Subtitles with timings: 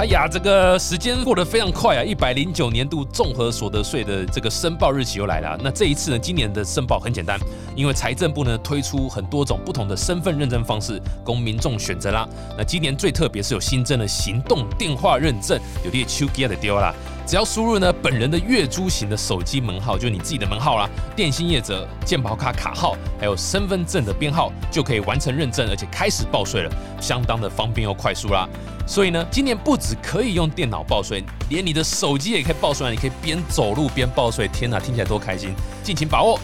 [0.00, 2.02] 哎呀，这个时间过得非常快啊！
[2.02, 5.60] 一百零九年度综合所得税的这个申报日期又来了。
[5.62, 7.38] 那这一次呢，今年的申报很简单，
[7.76, 12.26] 因为财政部呢推出很多种不同的身份认证方式供民众选择啦。
[12.56, 16.94] 那今年最特别是有新增了行动电话认证，有点秋吉的丢啦。
[17.30, 28.48] 只要输入呢本人的月租型的手机门号，就你自己的门号啦，电信业者健保卡卡号，还有身份证的编号，就可以完成认证，而且开始报税了，相当的方便又快速啦。
[28.84, 34.48] 所以呢，今年不止可以用电脑报税，连你的手机也可以报税，你可以边走路边报税。
[34.48, 35.54] 天哪，听起来多开心！
[35.84, 36.36] 尽情把握。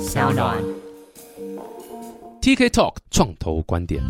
[0.00, 0.62] 小暖
[2.40, 4.00] TK Talk 创投观点。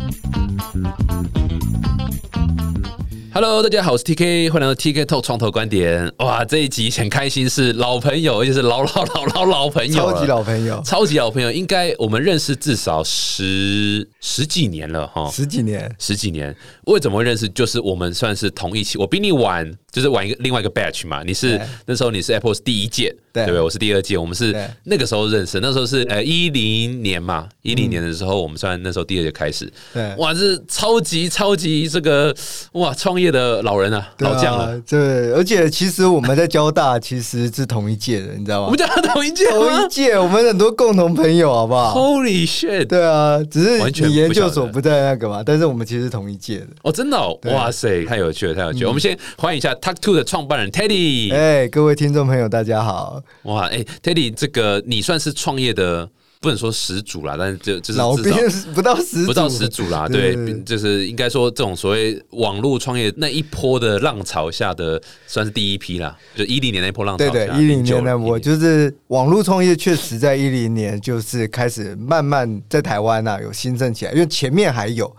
[3.37, 6.09] Hello，大家好，我是 TK，欢迎来到 TK Talk 创投观点。
[6.19, 16.55] 哇，这一集很开心，是老朋友，而且是老老老老老朋友，超级老朋友，超级老朋友，应该我们认识至少十十几年了哈，十几年，十几年。
[16.85, 17.49] 为什么会认识？
[17.49, 21.21] 就是我们算是同一期，我比你晚，就是晚一个另外一个 batch 嘛。
[21.21, 23.59] 你是那时候你是 Apple 是第一届，对不对？
[23.59, 29.69] 我是第二届，我们是那个时候认识，那时候是呃一零年嘛，一零年的时候我们算那时候第二届开始。
[29.93, 32.33] 对，哇，是超级超级这个
[32.71, 33.24] 哇创业。
[33.31, 34.79] 的老人啊，老将了。
[34.81, 38.65] 对，而且其实我们在交大其实是同一届的，你知道吗？
[38.65, 42.87] 我们交大同一届，同一届，我们很多共同朋友，好不好？Holy shit！
[42.87, 46.67] 对啊，只是你研究所不在那个嘛，但是我们其实同一届的。
[46.83, 47.17] 哦，真的？
[47.51, 48.87] 哇塞，太有趣了，太有趣了！
[48.89, 51.33] 我们先欢迎一下 Talk Two 的创办人 Teddy。
[51.33, 53.21] 哎，各位听众朋友，大家好。
[53.43, 56.09] 哇，哎，Teddy，这个你算是创业的。
[56.45, 58.35] 不能说始祖啦，但是就就是老编
[58.75, 75.11] 不到始不到始祖啦，对，就是应该说这种所谓网络创业那一波的浪潮下的算是第一批啦，就一零年那波浪潮，对对，一零年那波就是网络创业确实在一零年就是开始慢慢在台湾呐有兴盛起来，因为前面还有。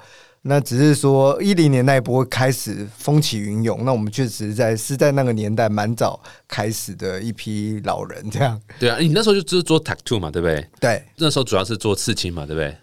[0.48, 8.60] 那只是说一零年那一波开始风起云涌，那我们确实在是在那个年代蛮早开始的一批老人这样。
[8.78, 10.66] 对啊，你那时候就只是做 tattoo 嘛，对不对？
[10.80, 12.76] 对，那时候主要是做刺青嘛，对不对？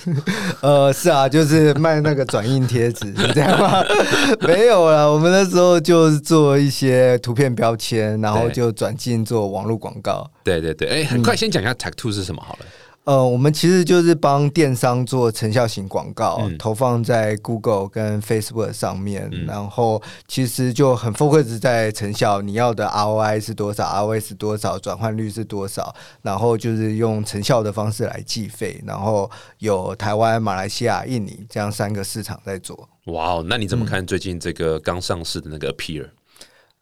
[0.62, 3.84] 呃，是啊，就是卖那个转印贴纸，是这样吗？
[4.40, 10.26] 没有啦，我们那时候就是做一些图片标签，然后就转进做网络广告。
[10.42, 12.66] 对对对，哎，很快先讲一下 tattoo 是什么好了。
[13.10, 29.28] 呃，我们其实就是帮电商做成效型广告，投放在 Google 跟 Facebook 上面，然后其实就很 focus 在成效，你要的 ROI 是多少，ROI 是多少，转换率是多少，然后就是用成效的方式来计费，然后
[29.58, 32.88] 有台湾、马来西亚、印尼这样三个市场在做。
[33.06, 36.06] 哇哦，那你怎么看最近这个刚上市的那个 Appear？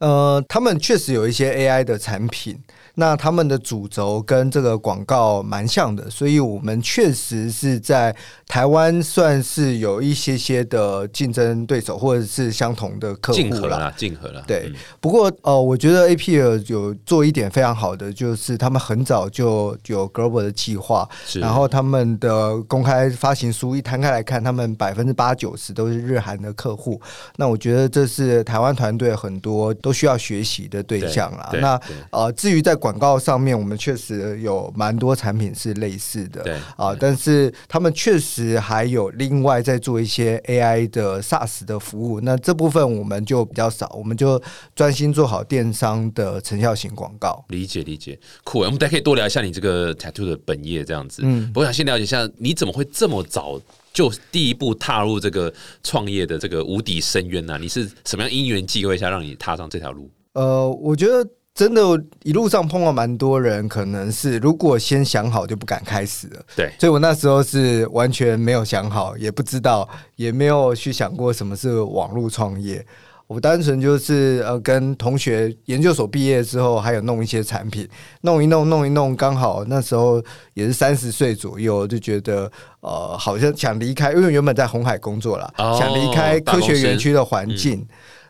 [0.00, 2.62] 呃，他们确实有一些 AI 的产品。
[3.00, 8.14] 那他们的主轴跟这个广告蛮像的，所以我们确实是在
[8.48, 13.94] 台湾算是有一些些的竞争对手，或者是相同的客户了。
[13.96, 14.72] 竞合了，对。
[14.98, 27.00] 不过呃，我觉得 A P L 有做一点非常好的，就是他们很早就有 Global 的计划，然后他们的公开发行书一摊开来看，他们百分之八九十都是日韩的客户。
[27.36, 31.50] 那我觉得这是台湾团队很多都需要学习的对象了。
[31.60, 31.80] 那
[32.10, 44.40] 呃，至于在广广告上面，我们确实有蛮多产品是类似的，对啊，但是他们确实还有另外在做一些 AI 的 SaaS 的服务，那这部分我们就比较少，我们就
[44.74, 47.44] 专心做好电商的成效型广告。
[47.48, 51.20] 理解理解，酷，我们大家可以多聊一下你这个 Tattoo 的本业这样子。
[51.22, 53.60] 嗯，我想先了解一下，你怎么会这么早
[53.92, 57.58] 就第一步踏入这个创业的这个无底深渊呢？
[57.60, 60.08] 你是什么样因缘际会下让你踏上这条路？
[60.32, 61.28] 呃，我觉得。
[61.58, 61.82] 真的，
[62.22, 66.40] 一路上碰到蛮多人，可能是如果先想好就不敢开始了。
[66.54, 72.86] 对，所以我那时候是完全没有想好，也不知道，也没有去想过什么是网络创业。
[73.26, 77.88] 我单纯就是呃，跟同学研究所毕业之后，还有弄一些产品，
[78.20, 80.22] 弄一弄，弄一弄，刚好那时候
[80.54, 82.48] 也是三十岁左右，就觉得
[82.82, 87.84] 呃，好像想离开，因为原本在红海工作了，想离开科学园区的环境。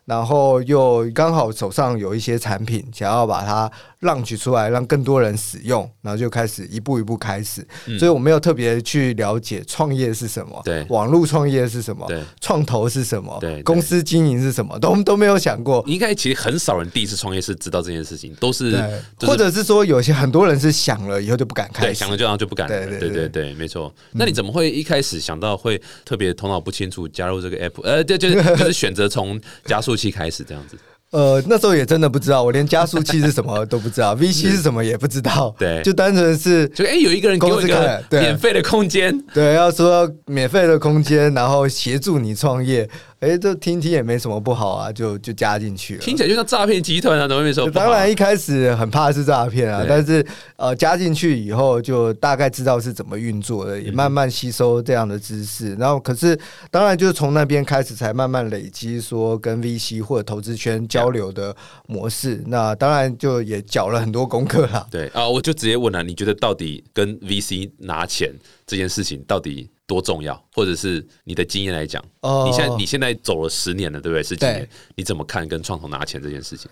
[0.08, 3.70] 然后又刚好手上有一些产品，想要把它。
[4.02, 7.66] 浪取出来，让更多人使用，然后就开始一步一步开始。
[7.98, 15.82] 所以我没有特别去了解创业是什么，对，网络创业是什么，对，创投是什么，对，公司经营是什么，都都没有想过。
[15.84, 18.80] 应该其实很少人第一次创业是知道这件事情，都是，
[19.18, 23.92] 或者是说有些很多人是想了以后就不敢开，想了就然后就不敢，对对对对，没错。
[24.12, 27.82] 那你怎么会一开始想到会特别头脑不清楚加入这个 app？
[27.82, 30.78] 呃，就就 就是选择从加速器开始这样子。
[31.10, 35.54] 呃，那时候也真的不知道，我连加速器是什么都不知道， V C 是什么也不知道。
[35.58, 42.86] 对，就单纯是就哎，有一个人给我一个免费的空间，对，要说免费的空间，然后协助你创业。
[43.20, 46.00] 哎，这听听也没什么不好啊，就就加进去了。
[46.00, 47.68] 听起来就像诈骗集团啊，怎么没说？
[47.70, 50.24] 当然一开始很怕是诈骗啊，但是
[50.56, 55.74] 呃加进去以后，就大概知道是怎么运作的，也慢慢吸收这样的知识。
[55.74, 56.38] 然后可是
[56.70, 61.54] 当然就是从那边开始才慢慢累积说跟 VC 或者投资圈交流的
[61.88, 62.40] 模式。
[62.46, 64.86] 那当然就也缴了很多功课啦。
[64.90, 68.32] 对啊，我就直接问了，你觉得到底跟 VC 拿钱
[68.64, 70.40] 这件事情到底多重要？
[70.54, 74.22] 或者是你的经验来讲，哦你现在你现在走了十年了，对不对？
[74.22, 76.70] 十几年，你怎么看跟创投拿钱这件事情？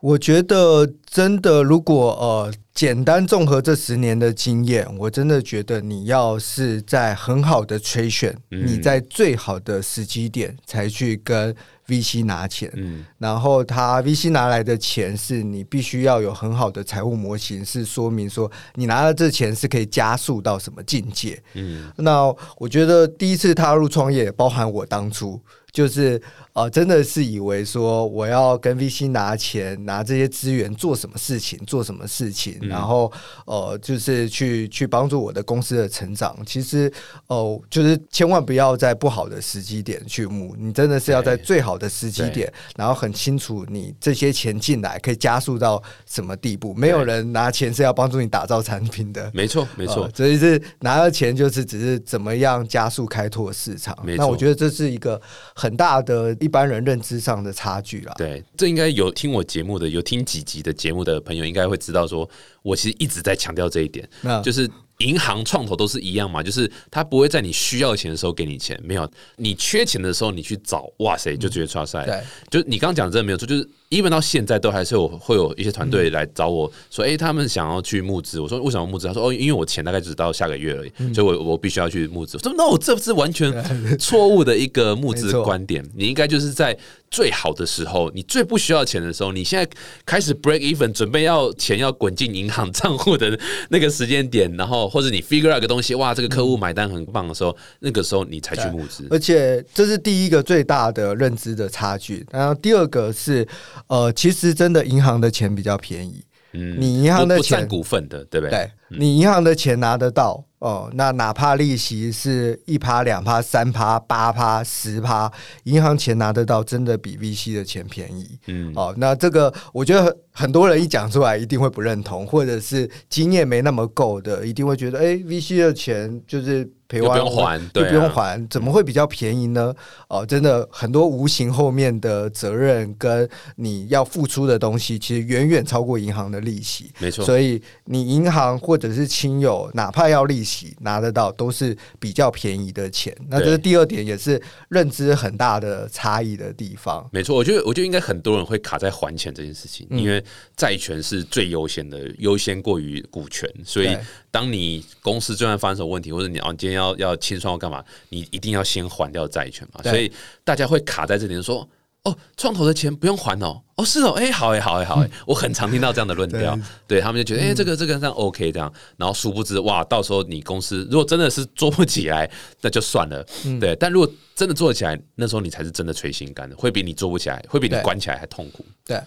[0.00, 11.52] 我觉得真的，如果呃简单综合这十年的经验，我真的觉得你要是在很好的筛选，嗯你在最好的时机点才去跟
[11.88, 21.42] VC 拿钱，嗯，然后他 VC 拿来的钱是你必须要有很好的财务模型，是说明说你拿了这钱是可以加速到什么境界。
[21.54, 25.40] 嗯，那我觉得第一次踏入创业，包含我当初
[25.78, 26.20] 就是
[26.54, 33.12] 呃，真的是以为说我要跟 VC 拿钱，拿这些资源做什么事情，做什么事情，然后
[33.46, 36.36] 呃，就是去去帮助我的公司的成长。
[36.44, 36.92] 其实
[37.28, 46.74] 哦、就是千万不要在不好的时机点去募，你真的是要在最好的时机点，然后很清楚你这些钱进来可以加速到什么地步。
[46.74, 50.06] 没有人拿钱是要帮助你打造产品的，没错，没错。
[50.06, 55.20] 呃，所以是拿了钱就是只是怎么样加速开拓市场那我觉得这是一个
[55.54, 58.14] 很大的一般人认知上的差距啦。
[58.16, 62.28] 对，这应该有听我节目的，有听几集的节目的朋友，应该会知道说，
[62.62, 64.08] 我其实一直在强调这一点，
[64.42, 64.68] 就是
[64.98, 72.04] 银行创投都是一样嘛，就是他不会在你需要钱的时候给你钱，没有，你缺钱的时候你去找，哇塞，就觉得刷赛。
[72.04, 79.06] 对，就你刚刚讲的真的没有错，就是 even 到现在都还是有会有一些团队来找我说，哎、他们想要去募资，我说为什么募资？
[79.06, 81.14] 他说哦，因为我钱大概只到下个月而已，嗯。
[81.14, 82.36] 所以我我必须要去募资。
[82.36, 83.52] 我说 no，这是完全
[83.98, 86.76] 错误的一个募资观点，你应该就是在
[87.10, 89.70] 最好的时候，你最不需要钱的时候，你现在
[90.04, 93.38] 开始 break even，准备要钱要滚进银行账户的
[93.70, 99.06] 那个时间点，然后或者你 figure out 个东西，哇，这个客户买单很棒的时候，那个时候你才去募资。
[99.10, 102.26] 而且这是第一个最大的认知的差距。
[102.30, 103.46] 然后第二个是，
[103.86, 106.22] 呃，其实真的银行的钱比较便宜，
[106.52, 108.50] 嗯你银行的钱股份的，对不对？
[108.50, 115.30] 对你银行的钱拿得到哦，那哪怕利息是一趴、两趴、三趴、八趴、十趴，
[115.64, 118.38] 银行钱拿得到，真的比 VC 的钱便宜。
[118.46, 129.72] 嗯，哦，那这个我觉得很很多人一讲出来一定会不认同，或者是经验没那么够的，一定会觉得，哎，VC 的钱就是赔完又不用还就对啊不用还，怎么会比较便宜呢？
[130.08, 136.90] 哦，真的很多无形后面的责任跟你要付出的东西，其实远远超过银行的利息。
[136.98, 137.24] 没错。
[137.24, 143.14] 所以你银行或者是亲友，哪怕要利息拿得到，都是比较便宜的钱。
[143.28, 147.08] 那这是第二点，也是认知很大的差异的地方。
[147.12, 150.22] 没错，我觉得，我觉得应该很多人会卡在还钱这件事情，嗯因为
[150.56, 153.96] 债权是最优先的，优先过于股权，所以
[154.30, 160.12] 当你公司就算发生什么问题，或者你哦，你今天要要清算或干嘛，你一定要先还掉债权嘛，所以
[160.44, 161.68] 大家会卡在这点说。
[162.08, 167.00] 哦，创投的钱不用还哦，哦是哦，哎、好哎、好哎、好哎、我很常听到这样的论调，对。
[167.00, 173.24] 他们就觉得哎、这个这个这样 OK 这样，然后殊不知哇，到时候你公司如果真的是做不起来， 那就算了，
[173.60, 178.64] 对，但如果真的做起来，那时候你才是真的捶心肝的，会比你做不起来，会比你关起来还痛苦。
[178.84, 179.00] 对，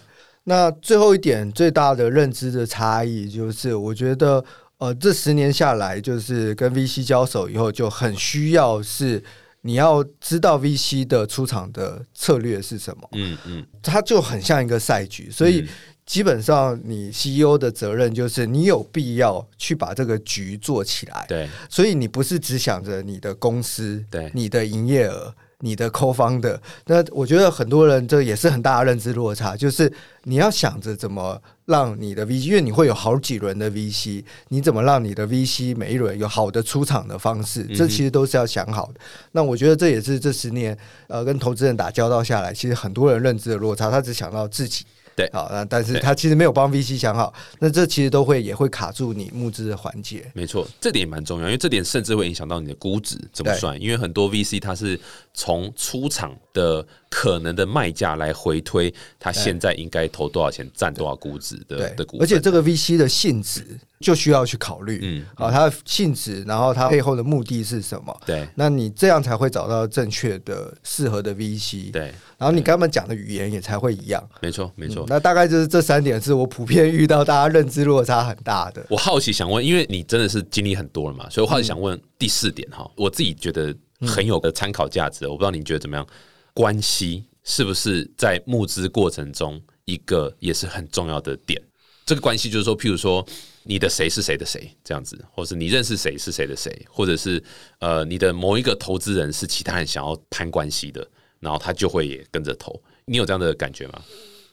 [0.44, 4.44] 那最后一点最大的认知的差异就是，我觉得
[4.78, 9.22] 呃，这十年下来，就是跟 VC 交手以后，就很需要是
[9.62, 15.62] 你要知道 VC 的出场的策略是什么，嗯嗯，它就很像一个赛局，所以。
[15.62, 15.68] 嗯
[16.04, 21.24] 基本上，你 CEO 的责任就是你有必要去把这个局做起来。
[21.28, 25.32] 对所以你不是只想着你的公司、对你的营业额、
[25.64, 26.60] 你的扣方的。
[26.86, 29.90] 那我觉得很多人这也是很大的认知落差，就是
[30.24, 39.00] 你要想着怎么让你的 VC，因为你会有好几轮的 VC，你怎么让你的 VC 每一轮有好的出场的方式，这其实都是要想好的。
[39.30, 40.76] 那我觉得这也是这十年
[41.06, 44.84] 呃跟投资人打交道下来，其实很多人认知的落差，他只想到自己。
[45.14, 50.30] 对好，那但是对他其实没有帮 VC 想好，那这其实都会也会卡住你募资的环节。
[50.34, 53.80] 没错，这点也蛮重要，因为这点甚至会影响到你的估值怎么算。
[53.80, 54.98] 因为很多 VC 它是
[55.34, 62.16] 从出厂的可能的卖价来回推，他现在应该投多少钱，占多少估值的的股。
[62.18, 68.18] 而且这个 VC 的性质就需要去考虑，嗯啊，它的性质，然后它背后的目的是什么？
[68.24, 72.04] 对那你这样才会找到正确的、适合的 VC，对，
[72.38, 74.26] 然后你跟他们讲的语言也才会一样。
[74.40, 75.04] 没错没错。
[75.06, 78.82] 那大概就是这三点是我普遍遇到大家认知落差很大的。
[78.88, 86.06] 我好奇想问，因为你真的是经历很多了嘛，所以我好奇想问第四点哈，我自己觉得很有个参考价值，我不知道你觉得怎么样。
[86.54, 91.60] 关系是不是在募资过程中一个也是很重要的点？
[92.04, 93.24] 这个关系就是说，譬如说
[93.62, 97.42] 你的谁是谁的谁这样子，或是你认识谁是谁的谁，或者是
[97.78, 101.06] 呃你的某一个投资人是其他人想要攀关系的，
[101.40, 102.80] 然后他就会也跟着投。
[103.04, 104.02] 你有这样的感觉吗？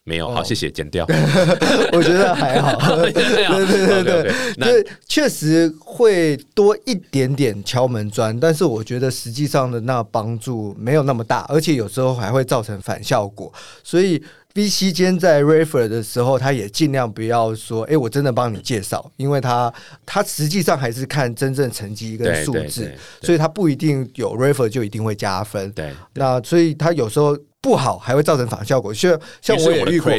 [0.09, 1.05] 没有，好，谢谢，剪掉。
[1.93, 13.53] 我觉得还好，对对对对，对，确实会多一点点敲门砖，但是我觉得实际上的那帮助没有那么大，而且有时候还会造成反效果。
[13.83, 14.19] 所以
[14.55, 19.71] VC 间在 refer 的时候，他也尽量不要说，哎，我真的帮你介绍，因为他
[20.07, 25.71] 他实际上还是看真正成绩跟数字，所以他不一定有 refer 就一定会加分。
[25.73, 27.37] 对，那所以他有时候。
[27.61, 30.11] 不好还会造成反效果，像像我也遇过，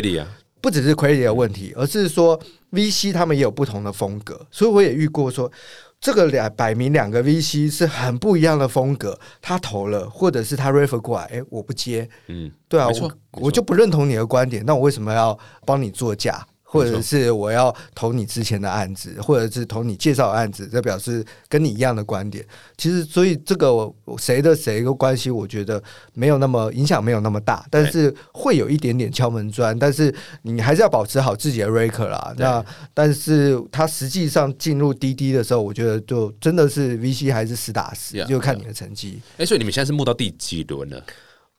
[0.60, 2.38] 不只是 credit 的问题，而是说
[2.72, 5.50] VC 他们也有不同的风格，所以我也遇过说
[5.98, 16.46] 这个两摆明两个 VC 是很不一样的风格，他投了或者是他 refer 过来，哎，我不接，嗯，对啊，我我就不认同你的观点，那我为什么要帮你作价？
[16.72, 22.46] 或者是我要投你之前的案子，或者是投你介绍的案子，这表示跟你一样的观点。
[22.76, 25.82] 其实，所以这个谁的谁的关系，我觉得
[26.14, 29.76] 没有那么影响，没有那么大，但是会有一点点敲门砖。
[29.76, 32.32] 但是你还是要保持好自己的 raker 啦。
[32.38, 39.20] 那但是他实际上进入滴滴的时候，我觉得就真的是 VC 还是实打实，就看你的成绩。
[39.38, 41.02] 哎，所以你们现在是募到第几轮了？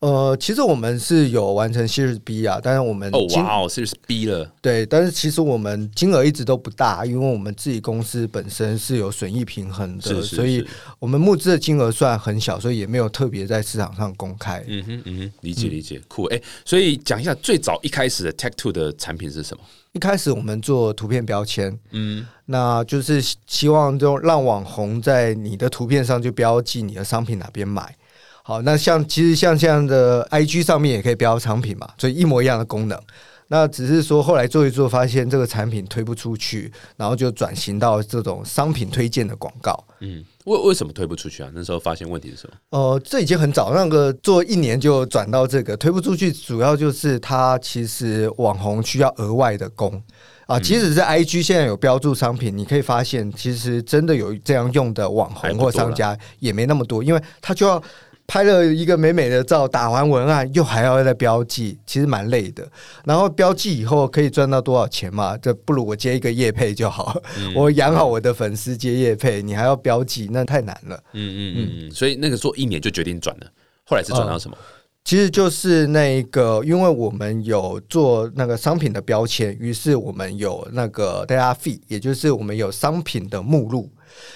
[0.01, 10.65] 呃，其实我们是有完成 Series B 啊，但是我们哦哇哦 Series B 了，对，但是其实我们金额一直都不大，因为我们自己公司本身是有损益平衡的，所以
[10.97, 14.63] 我们募资的金额算很小，所以也没有特别在市场上公开。
[14.67, 19.63] 嗯哼嗯哼，理解理解，酷哎，所以讲一下最早一开始的 Tech Two 的产品是什么？
[19.91, 27.95] 一开始我们做图片标签，嗯，那就是希望就让网红在你的图片上就标记你的商品哪边买。
[28.43, 32.99] 好，那像其实像这样的 I G 上面也可以标商品嘛，所以一模一样的功能。
[33.47, 39.77] 那只是说后来做一做，发现这个产品推不出去，然后就转型到这种商品推荐的广告。
[39.99, 41.51] 嗯，为为什么推不出去啊？
[41.53, 42.53] 那时候发现问题是什么？
[42.69, 50.01] 呃，这已经很早，那个做一年就转到这个推不出去，主要就是它其实网红需要额外的工
[50.45, 50.57] 啊。
[50.57, 57.83] 即使是 I G 现在有标注商品，你可以发现其实真的有这样用的网红或商家也没那么多，因为他就要。
[58.31, 62.65] 拍了一个美美的照，打完文案又还要再标记，其实蛮累的。
[63.03, 65.37] 然后标记以后可以赚到多少钱嘛？
[65.39, 67.21] 这不如我接一个叶配就好，
[67.53, 70.97] 我养好我的粉丝接叶配，你还要标记，那太难了。
[71.11, 73.47] 嗯嗯嗯，所以那个做一年就决定转了，
[73.83, 74.55] 后来是转到什么？
[75.03, 83.91] 其实就是那个，因为我们有做那个商品的标签，于是我们有那个 data feed，也就是我们有商品的目录。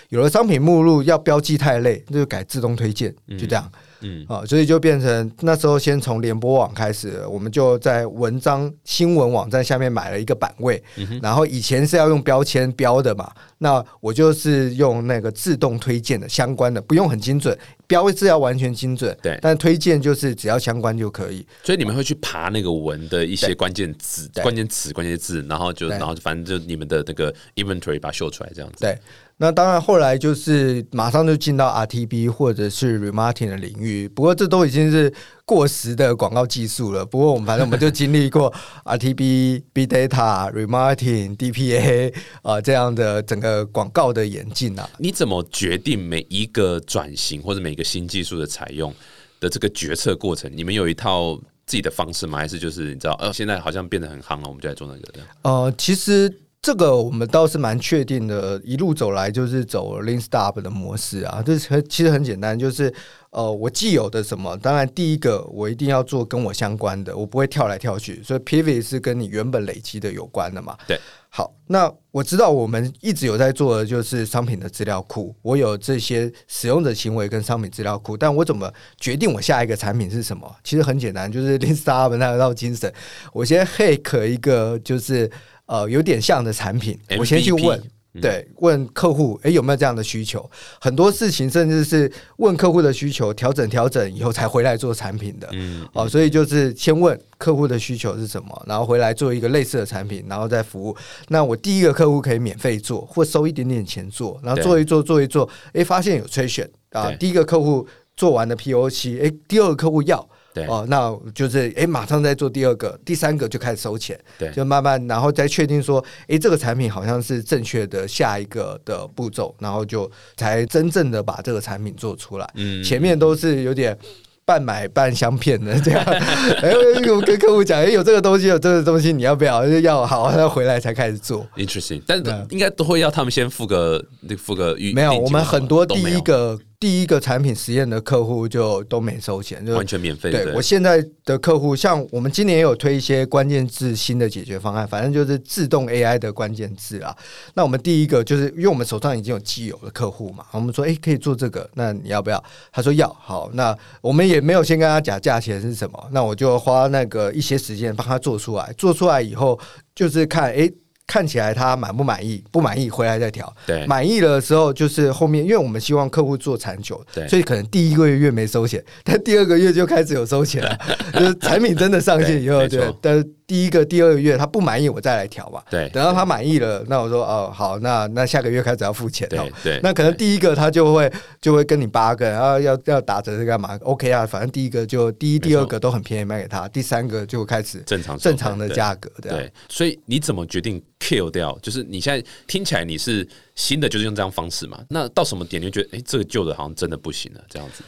[0.10, 3.64] 有了商品目录，要标记太累，那就改自动推荐，就这样。
[3.74, 3.80] 嗯
[4.28, 10.82] 啊，所以就变成那时候先从联播网开始，我们就在文章新闻网站下面买了一个版位，
[11.22, 17.58] 然后以前是要用标签标的嘛，那我就是用那个自动推荐的相关的，不用很精准，
[17.88, 21.46] 标字要完全精准，对，但推荐就是只要相关就可以。
[21.64, 28.78] 所以你们会去爬那个文的一些关键字、关键词、关键字，然后就然后反正就你们的那个 inventory 把它秀出来这样子。
[28.80, 28.98] 对。
[29.38, 34.08] 那当然，后来就是马上就进到 RTB 或者是 remarketing 的领域。
[34.08, 35.14] 不过这都已经是
[35.44, 37.06] 过时的广告技术了。
[37.06, 38.54] 不过我们反正我们就经历过
[38.86, 44.90] RTB、Big Data、remarketing、DPA 啊这样的整个广告的演进啊。
[44.98, 48.94] 你怎么决定每一个转型或者每个新技术的采用
[49.42, 50.50] 的这个决策过程？
[50.56, 52.38] 你们有一套自己的方式吗？
[52.38, 55.20] 还是就是你知道，呃，现在好像变得很夯了，我们就来做那个的？
[55.42, 56.34] 呃，其实。
[56.66, 62.92] 这个我们倒是蛮确定的，一路走来就是走 Lean Startup 的模式啊，这很其实很简单，就是
[63.30, 70.76] 呃，我既有的什么，当然第一个我一定要做跟我相关的，我不会跳来跳去，所以 Pivot 是跟你原本累积的有关的嘛。
[70.88, 80.52] 对，好，那我知道我们一直有在做的就是商品的资料库，我有这些使用者行为跟商品资料库，但我怎么决定我下一个产品是什么？
[80.64, 82.92] 其实很简单，就是 Lean Startup 那套精神，
[83.34, 85.30] 我先 Hack 一个就是。
[85.66, 87.82] 呃，有点像的产品，我先去问，
[88.22, 90.48] 对，问客户，哎，有没有这样的需求？
[90.80, 95.50] 很多事情甚至是问客户的需求，调整调整以后才回来做产品的。
[95.54, 100.96] 嗯，哦，所以就是先问客户的需求是什么，然后回来做一个类似的产品，然后再服务。
[101.30, 110.30] 那我第一个客户可以免费做，或收一点点钱做，然后做一做，做一做，哎，发现有催选啊，第一个客户做完的 POC，哎，第二个客户要。
[110.64, 122.50] 哦，那就是哎，马上再做第二个、第三个就开始收钱，对，就慢慢，然后再确定说，哎，这个产品好像是正确的下一个的步骤，然后就才真正的把这个产品做出来。
[122.56, 123.98] 嗯，前面都是有点
[124.46, 126.02] 半买半相骗的这样。
[126.64, 126.72] 哎，
[127.10, 129.68] 我跟客户讲，哎，有这个东西，有这个东西，你要不要？
[129.68, 131.46] 要好，要回来才开始做。
[131.58, 134.02] Interesting，但是应该都会要他们先付个
[134.38, 134.94] 付个预。
[134.94, 136.58] 没有，我们很多第一个。
[136.80, 140.30] 第一个产品实验的客户就都没收钱，就完全免费。
[140.30, 147.16] 对我现在的客户，像我们今年也有推一些关键字新的解决方案，反正就是自动 AI 的关键字啊。
[147.54, 152.44] 那我们第一个就是，因为我们手上已经有既有的客户嘛，我们说，哎，可以做这个，那你要不要？
[152.72, 153.08] 他说要。
[153.20, 158.74] 好，那我们也没有先跟他讲价钱是什么，那我就花那个一些时间帮他做出来。
[158.78, 159.60] 做出来以后，
[159.96, 160.70] 就是看，哎。
[161.08, 162.44] 看起来他满不满意？
[162.52, 163.52] 不满意回来再调。
[163.66, 170.80] 对，满意的时候就是后面，因为我们希望客户做长久，对，所以可能第一个月没收钱，但第二个月就开始有收钱了。
[171.14, 173.26] 就是产品真的上线以后，对，但是。
[173.48, 175.64] 第一个、第二个月他不满意，我再来调吧。
[175.70, 179.48] 对，等到他满意了，那我说哦好，那那下个月开始要付钱了。
[179.64, 189.12] 对，那可能第一个他就会就会跟你八个，然后要要打折是干嘛？OK 啊，反正第一个就第一、第二个都很便宜卖给他，第三个就开始正常正常的价格。
[189.22, 191.58] 对，所以你怎么决定 kill 掉？
[191.62, 194.80] 就是你现在听起来你是新的，就是用这样方式嘛？
[194.90, 197.84] 那到什么点你就觉得哎，这个旧的好像真的不行了，这样子。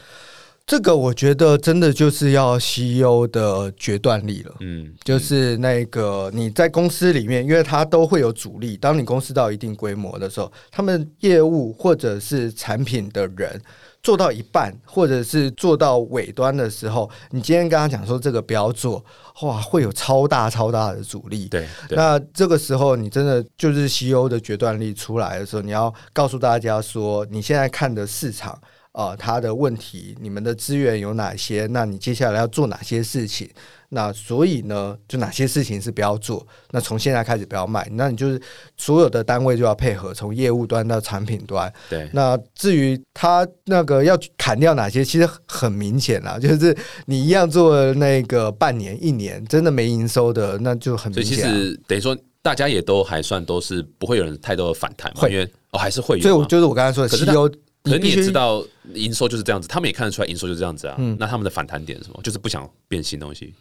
[0.68, 8.76] 这个我觉得真的就是要 CEO 的决断力了，嗯，就是那个你在公司里面，因为它都会有主力。
[8.76, 13.58] 当你公司到一定规模的时候，他们业务或者是产品的人
[14.02, 19.02] 做到一半，或者是做到尾端的时候，你今天跟他讲说这个不要做，
[19.40, 21.48] 哇，会有超大超大的阻力。
[21.48, 28.60] 对，那这个时候你真的就是 CEO 的决断力出来的时候，你要告诉大家说，你现在看的市场。
[28.98, 31.68] 啊，他的问题，你们的资源有哪些？
[31.68, 33.48] 那你接下来要做哪些事情？
[33.90, 36.44] 那所以呢，就哪些事情是不要做？
[36.72, 37.88] 那从现在开始不要卖。
[37.92, 38.42] 那你就是
[38.76, 41.72] 所有的单位就要配合，从业务端到产品端。
[41.88, 42.10] 对。
[42.12, 46.76] 那至于他那个要砍掉哪些，其实很明显啦，就是
[47.06, 51.36] 你一样做那个半年、一年，真的没营收的，那就很明显。
[51.36, 56.22] 其实等于说，大家也都还算都是不会有人太多的反弹，因为哦还是会有。
[56.22, 57.48] 所以我就是我刚才说的，CEO。
[57.84, 58.64] 可你也知道
[58.94, 60.96] 营收就是这样子，他们也看得出来营收就是这样子啊。
[61.18, 62.20] 那他们的反弹点是什么？
[62.22, 63.54] 就是不想变新东西。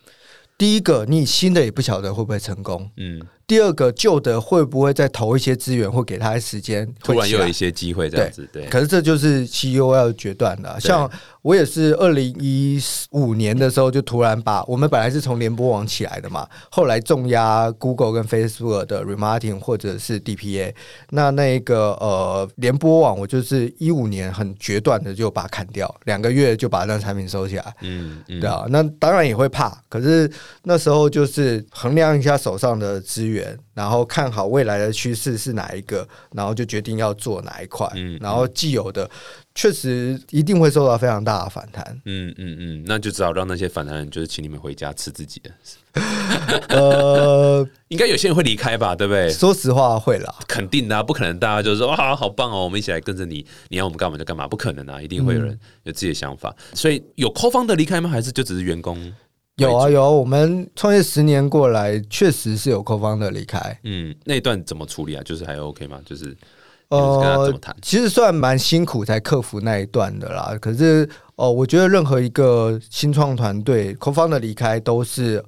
[0.58, 2.90] 第一个，你新的也不晓得会不会成功。
[2.98, 3.22] 嗯。
[3.48, 8.46] 第二个旧的会不会再投一些资源，或给他时间，突然又有一些机会这样子？
[8.52, 8.66] 对。
[8.66, 10.78] 可是这就是 CEO 要决断的。
[10.82, 11.10] 像
[11.42, 12.78] 我也是二零一
[13.12, 20.74] 五年的时候，就突然把我们本来是从联播网起来的嘛，后来重压 Google 跟 Facebook 的 Remarketing 或者是 DPA。
[21.12, 27.74] 那那个呃联播网，我就是一五年很决断的就把它砍掉，两个月就把那产品收起来。
[27.80, 28.42] 嗯嗯。
[28.42, 30.30] 对啊，那当然也会怕，可是
[30.64, 33.37] 那时候就是衡量一下手上的资源。
[33.74, 37.90] 然后看好未来的趋势是哪一个，然后就决定要做哪一块。
[37.96, 39.10] 嗯，然后既有的
[39.54, 41.84] 确实一定会受到非常大的反弹。
[42.06, 45.52] 嗯嗯嗯，那就只好让那些反弹人就是请你们回家吃自己的。
[46.70, 49.30] 呃， 应该有些人会离开吧，对不对？
[49.32, 56.56] 说实话会啦，肯定的，不可能大家就是说哇好棒哦，我们一起来跟着你，你要我们干嘛就干嘛，不可能啊，一定会有人有自己的想法。
[56.74, 58.10] 所以有扣方的离开吗？
[58.10, 59.12] 还是就只是员工？
[59.58, 63.80] 有啊有啊，我们创业十年过来，确实是有扣方的离开。
[63.84, 65.24] 嗯，那一段怎么处理啊？
[65.26, 66.00] 就是还 OK 吗？
[66.06, 66.38] 就是
[66.90, 70.56] 呃，其实算蛮辛苦才克服那一段的啦。
[70.62, 75.44] 可是哦，我觉得任何一个新创团队扣方的离开，都是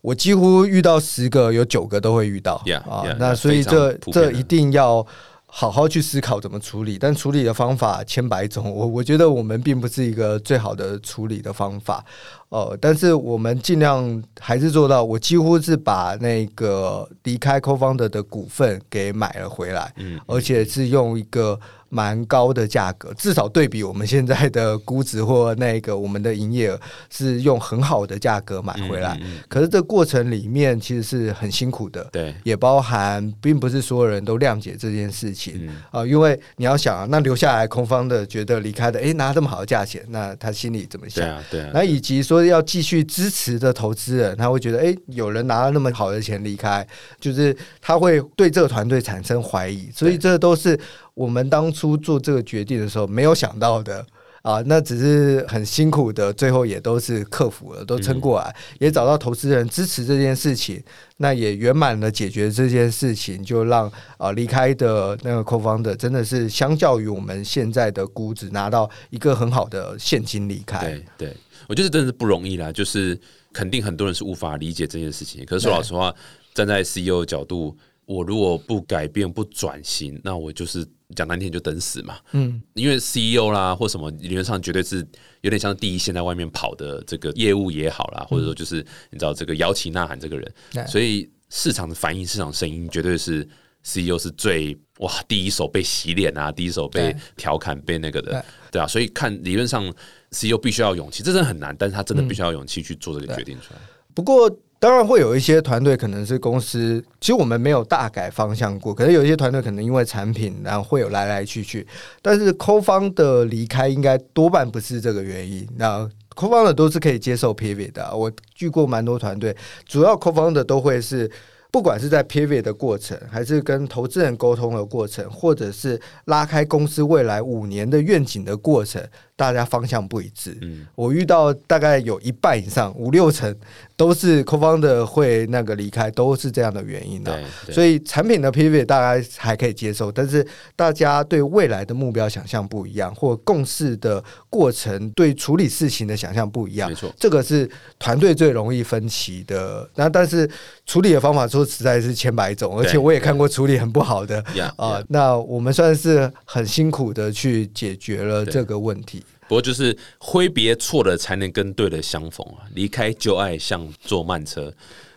[0.00, 3.04] 我几乎遇到十个有九个都会遇到啊。
[3.18, 5.04] 那所以这这一定要。
[5.52, 12.04] 好好去思考怎么处理，但处理的方法千百种，我我觉得我们并不是一个最好的处理的方法，
[12.50, 21.58] 呃，但是我们尽量还是做到，我几乎是把那个离开 Co-founder 的股份给买了回来，嗯，而且是用一个。
[21.92, 29.20] 蛮高的价格，至少对比我们现在的估值或那个我们的营业额是用很好的价格买回来。
[29.48, 36.06] 可是这过程里面其实是很辛苦的，对，也包含并不是所有人都谅解这件事情啊。
[36.06, 41.24] 因为你要想啊，那留下来空方的觉得离开的，哎，拿这么好的价钱，那他心里怎么想？
[41.24, 41.70] 对啊，对啊。
[41.74, 46.86] 那以及说要继续支持的投资人，他会觉得，哎，有人拿了那么好的钱离开，
[47.18, 49.90] 就是他会对这个团队产生怀疑。
[49.94, 50.78] 所以这都是。
[51.12, 54.06] 我们当初做这个决定的时候，没有想到的
[54.40, 60.82] 啊，那只是很辛苦的，最后也都是克服了，都撑过来，也找到投资人支持这件事情，
[61.18, 70.78] 那也圆满的解决这件事情，就让啊离开的那个扣方的真的是相较于我们现在的估值拿到一个很好的现金离开。
[70.78, 71.36] 对，对
[71.68, 73.18] 我觉得真的是不容易啦，就是
[73.52, 75.44] 肯定很多人是无法理解这件事情。
[75.44, 76.14] 可是说老实话，
[76.54, 80.86] 站在 CEO 的角度，我如果不改变、不转型，那我就是。
[81.16, 82.20] 讲难听就等死嘛。
[82.30, 85.04] 嗯，因为 CEO 啦或什么，理论上绝对是
[85.40, 88.76] 有点像第一线在外面跑的这个业务也好啦，或者说就是
[89.10, 93.40] 你知道这个摇旗呐喊这个人，对所以市场的反应、市场声音绝对是
[93.82, 99.92] CEO 是最哇第一手被洗脸啊，第一手被对调侃、被那个的，对啊，所以看理论上
[100.30, 103.80] CEO 必须要勇气，这真的很难，但是他真的必须要勇气去做这个决定出来。
[104.14, 111.86] 不过当然会有一些团队可能是公司，其实我们没有大改方向过，可是有一些团队可能因为产品，然后会有来来去去，
[112.22, 115.68] 但是扣方的离开应该多半不是这个原因。
[115.76, 121.30] 那扣方的都是可以接受 pivot 的啊，我聚过蛮多团队，主要扣方的都会是。
[121.72, 129.00] 不管是在 pivot 的过程，还是跟投资人沟通的过程，或者是拉开公司未来五年的愿景的过程，
[129.40, 130.54] 大家方向不一致。
[130.60, 133.56] 嗯，我遇到大概有一半以上，五六成
[133.96, 147.66] 都是 co-founder 会那个离开，都是这样的原因的、所以产品的 pivot 大概还可以接受，但是大家对未来的目标想象不一样，或共事的过程对处理事情的想象不一样没，错，这个是
[147.98, 149.88] 团队最容易分歧的。
[149.94, 150.46] 那但是
[150.84, 154.38] 处理的方法说实在是千百种，而且我也看过处理很不好的。
[154.76, 159.24] 啊、呀那我们算是很辛苦的去解决了这个问题。
[159.50, 162.62] 不过就是挥别错了，才能跟对的相逢啊！
[162.72, 164.72] 离开旧爱，像坐慢车，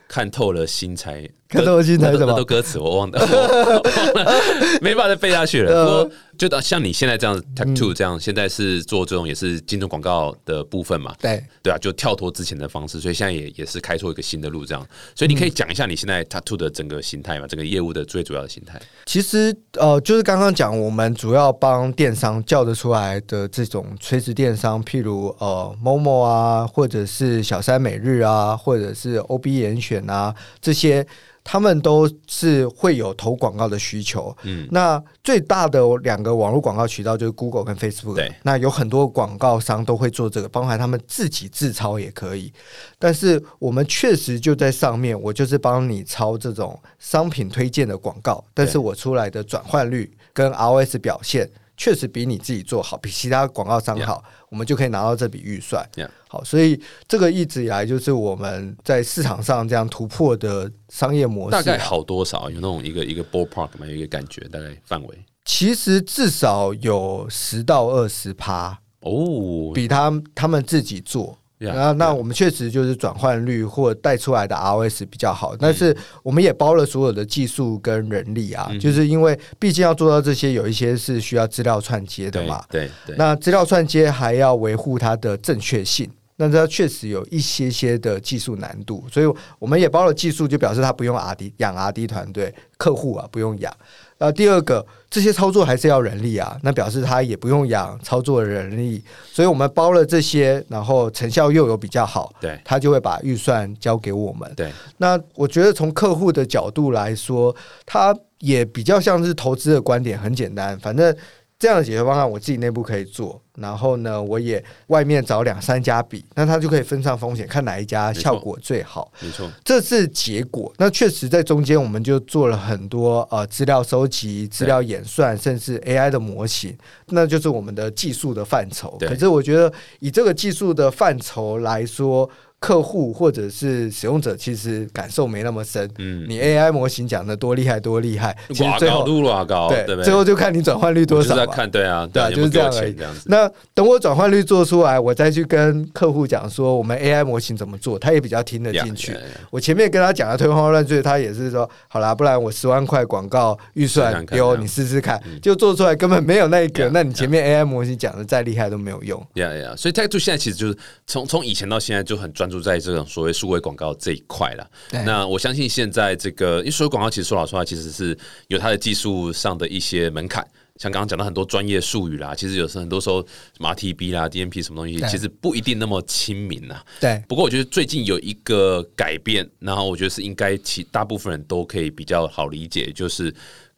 [0.07, 1.29] 看透了心才。
[1.53, 4.41] 看透了心才什么那都歌词我忘了，忘了
[4.81, 5.71] 没办法再背下去了。
[5.71, 7.39] 呃不过就到像你现在这样
[7.75, 11.13] Two 这样，现在是做这种也是精准广告的部分嘛？
[11.21, 14.83] 对，对啊，就跳脱之前的方式，所以现在也也是开拓一个新的路，这样。
[15.15, 18.81] 所以你可以讲一下你现在 Tattoo 的整个形态嘛，整个业务的最主要的形态。
[19.05, 31.05] 其实呃，就是刚刚讲，我们主要帮电商叫得出来的这种垂直电商，譬如呃 Momo 啊，或者是小三每日啊，或者是 OB 严选啊，这些
[31.43, 34.35] 他们都是会有投广告的需求。
[34.43, 38.15] 嗯，那最大的两个网络广告渠道就是 Google 跟 Facebook。
[38.15, 42.51] 对，那有很多广告商都会做这个，包含他们自己自抄也可以。
[42.97, 55.87] 但是我们确实就在上面，我就是帮你抄这种商品推荐的广告，但是我出来的转换率跟 ROS 表现确实比你自己做好，比其他广告商好我们就可以拿到这笔预算。
[56.27, 61.51] 好，所以这个一直以来就是我们在市场上这样突破的商业模式。
[61.51, 62.49] 大概好多少？
[62.49, 65.25] 有那种一个一个 ballpark 嘛，有一个感觉，大概范围。
[65.45, 71.37] 其实至少有十到二十趴，哦，比他他们自己做。
[71.63, 82.61] Yeah，然后，那 yeah 我们确实就是转换率或带出来的 ROS 比较好，但是我们也包了所有的技术跟人力啊，嗯就是因为毕竟要做到这些，有一些是需要资料串接的嘛。
[82.69, 89.25] 对对，那资料串接还要维护它的正确性，那这确实有一些些的技术难度，所以
[89.57, 93.73] 我们也包了技术，就表示它不用 R D 养 R D 团队客户啊，不用养。
[94.17, 104.51] 呃，第二个，这些操作还是要人力啊，那表示他也不用养操作的人力，所以我们包了这些，然后成效又有比较好，对他就会把预算交给我们。
[104.55, 111.15] 对那我觉得从客户的角度来说，他也比较像是投资的观点，很简单，反正
[111.63, 119.09] 这样的解决方案我自己内部可以做，然后呢，我也外面找两三家比，那他就可以分散风险，看哪一家效果最好。
[119.21, 120.73] 没错，这是结果。
[120.77, 128.97] 那确实在中间，我们就做了很多呃资料收集、资料演算，甚至 AI 的模型，那就是我们的技术的范畴。
[128.99, 129.71] 可是我觉得
[130.01, 132.29] 以这个技术的范畴来说，
[132.63, 135.85] 客户或者是使用者其实感受没那么深。
[135.97, 139.85] 嗯，你 AI 模型讲的多厉害多厉害，其实最后度拉高，对？
[140.01, 141.41] 最后就看你转换率多少嘛。
[141.41, 142.95] 我就是在看，对啊，对啊就是这样而已。
[143.25, 149.13] 那等我转换率做出来，我再去跟客户讲说我们 AI 模型怎么做，他也比较听得进去。
[149.49, 159.21] 我前面跟他讲的推荒乱坠，他也是说好啦，不然我十万块广告预算丢你试试看嗯，就做出来根本没有那一个那你前面 AI 模型讲的再厉害都没有用。
[159.33, 164.69] 呀呀，所以 Tech Two 现在其实就是从从以前到现在就很专注在这种所谓数位广告这一块了。
[164.89, 170.45] 对那我相信现在这个，因为数位广告其实说老实话，其实是有它的技术上的一些门槛。
[170.77, 176.81] 像刚刚讲到很多专业术语啦，其实有时候很多时候什么 RTB 啦、DMP 什么东西，其实不一定那么亲民呐。
[176.99, 183.33] 对不过我觉得最近有一个改变，然后我觉得是应该其大部分人都可以比较好理解，就是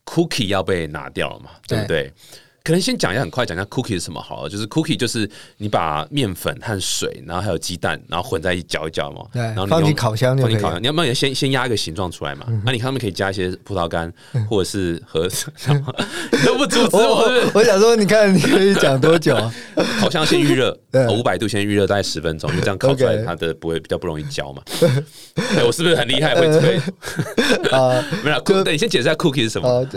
[0.06, 2.12] cookie 要被拿掉了嘛，对不对？
[2.66, 4.50] 可能先讲一下，很快讲一下 cookie 是什么好了。
[4.50, 10.82] 就是 cookie 就是你把面粉和水，然后还有鸡蛋，然后混在一起搅一搅嘛，对然后你用放进烤箱放进烤箱。
[10.82, 12.48] 你要不然先先压一个形状出来嘛？
[12.66, 14.12] 那、你看他们可以加一些葡萄干
[14.50, 15.94] 或者是盒子，然后
[16.32, 19.54] 你都不阻止我我，想说，你看你可以讲多久啊？
[20.02, 20.76] 烤箱先预热，
[21.12, 24.64] 五百度先预热大概十分钟，因为这样烤出来它的不会比较不容易焦嘛。
[25.56, 26.34] 哎，我是不是很厉害？
[26.34, 26.78] 会可以？
[27.70, 29.88] 啊 没有对你先解释下 cookie 是什么？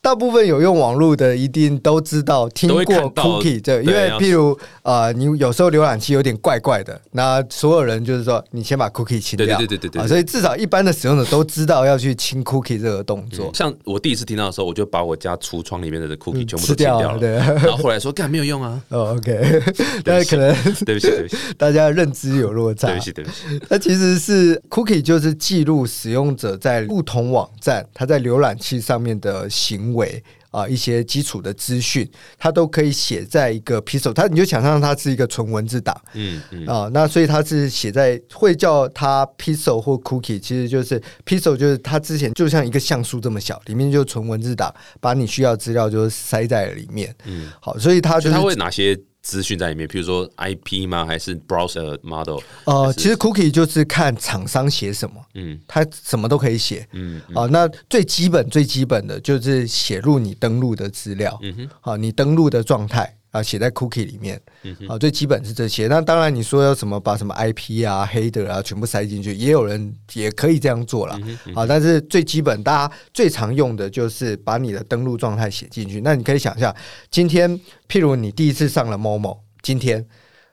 [0.00, 13.50] 大部分有用网络的一定都知道听过 cookie 这，因为譬如呃，你有时候浏览器有点怪怪的，那所有人就是说你先把 cookie 清掉，对对对对对啊，所以至少一般的使用者都知道要去清 cookie 这个动作。
[13.52, 17.30] 像我第一次听到的时候，我就把我家橱窗里面的 cookie 全部清掉了，对。
[17.32, 19.62] 然后后来说干没有用啊， 哦，OK，
[20.04, 20.54] 但是可能
[20.86, 21.36] 对不起对不起。
[21.58, 22.86] 大家认知有落差。
[22.86, 23.36] 对不起对不起，
[23.68, 35.94] 那其实是 cookie 就是记录使用者在不同网站他在浏览器上面的行为啊、一些基础的资讯，它都可以写在一个 pixel，它你就想象它是一个纯文字档。
[36.14, 36.66] 嗯嗯。
[36.66, 47.14] 啊、那所以它是写在会叫它 pixel 或 cookie，其实就是 pixel 就是它之前就像一个像素这么小，里面就纯文字档，把你需要的资料就塞在里面。
[47.26, 49.86] 嗯，好，所以它就是就它会哪些资讯在里面？
[49.88, 51.04] 比如说 IP 吗？
[51.04, 52.38] 还是 browser model？
[52.64, 56.86] 呃，其实 cookie 就是看厂商写什么，嗯它什么都可以写。
[56.92, 65.86] 嗯啊、那最基本最基本的就是写入你登录的资料，嗯哼好、你登录的状态啊，写在 cookie 里面，嗯啊，最基本是这些。
[65.86, 71.20] 那当然你说要什么把什么 IP 啊、header 啊全部塞进去，也有人也可以这样做嗯
[71.54, 76.00] 了，啊，但是最基本大家最常用的就是把你的登录状态写进去。
[76.00, 76.74] 那你可以想一下，
[77.10, 77.50] 今天
[77.88, 80.04] 譬如你第一次上了某某，今天，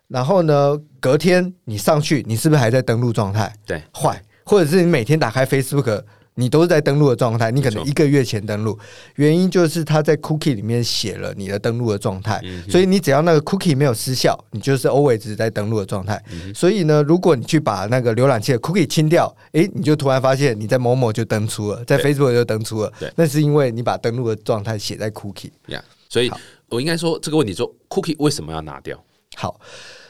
[0.08, 3.54] 然后呢，隔天你上去，你是不是还在登录状态？
[3.66, 6.04] 对，坏，或者是你每天打开 Facebook，
[6.36, 8.78] 你都是在登录的状态，你可能一个月前登录，
[9.16, 16.22] 原因就是他在 cookie 里面写了你的登录的状态，嗯所以你只要那个 cookie 没有失效，你就是 always 在登录的状态。
[16.32, 22.14] 嗯所以呢，如果你去把那个浏览器的 cookie 清掉，诶，你就突然发现你在某某就登出了，在对。
[22.14, 25.52] Facebook 就登出了，那是因为你把登录的状态写在 cookie。
[25.68, 26.32] 呀所以
[26.70, 29.02] 我应该说这个问题说 cookie 为什么要拿掉？
[29.36, 29.60] 好，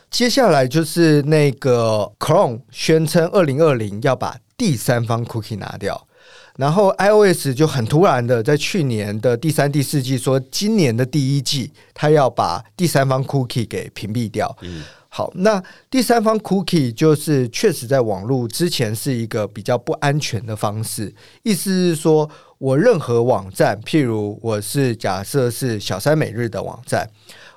[0.09, 6.07] 接下来就是那个 Chrome 宣称二零二零要把第三方 cookie 拿掉，
[6.57, 14.55] 然后 iOS 就很突然的在去年的第三、第四季说，今年的第一季它要把第三方 cookie 给屏蔽掉。
[14.61, 21.13] 嗯好，那第三方 cookie 就是确实在网络之前是一个比较不安全的方式，
[21.43, 27.09] 意思是说我任何网站，譬如我是假设是小三每日的网站。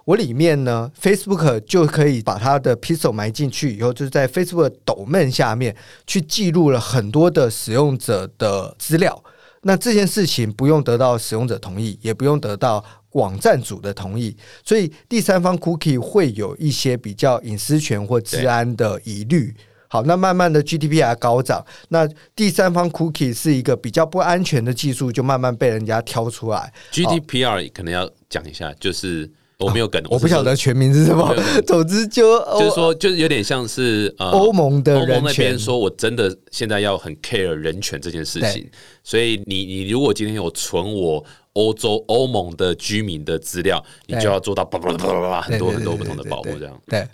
[0.09, 9.23] 我里面呢，Facebook 就可以把它的 pixel 埋进去以后，就是在 Facebook 的 domain 下面去记录了很多的使用者的资料。
[9.65, 19.55] 那这件事情不用得到使用者同意，也不用得到网站主的同意，所以第三方 cookie 会有一些比较隐私权或治安的疑虑。
[19.89, 26.73] 好，那慢慢的 GDPR 高涨，那第三方 cookie 是一个比较不安全的技术，就慢慢被人家挑出来。
[26.93, 31.35] GDPR 可能要讲一下，就是我没有梗，我不晓得全名是什么
[31.67, 38.71] 总之就就是说，就是有点像是呃欧盟的欧盟那边说，我真的现在要很 care 人权这件事情，
[39.03, 46.81] 所以你你如果今天有存我欧洲欧盟的居民的资料，你就要做到叭叭叭叭叭很多很多不同的保护，这样。
[46.87, 47.05] 对。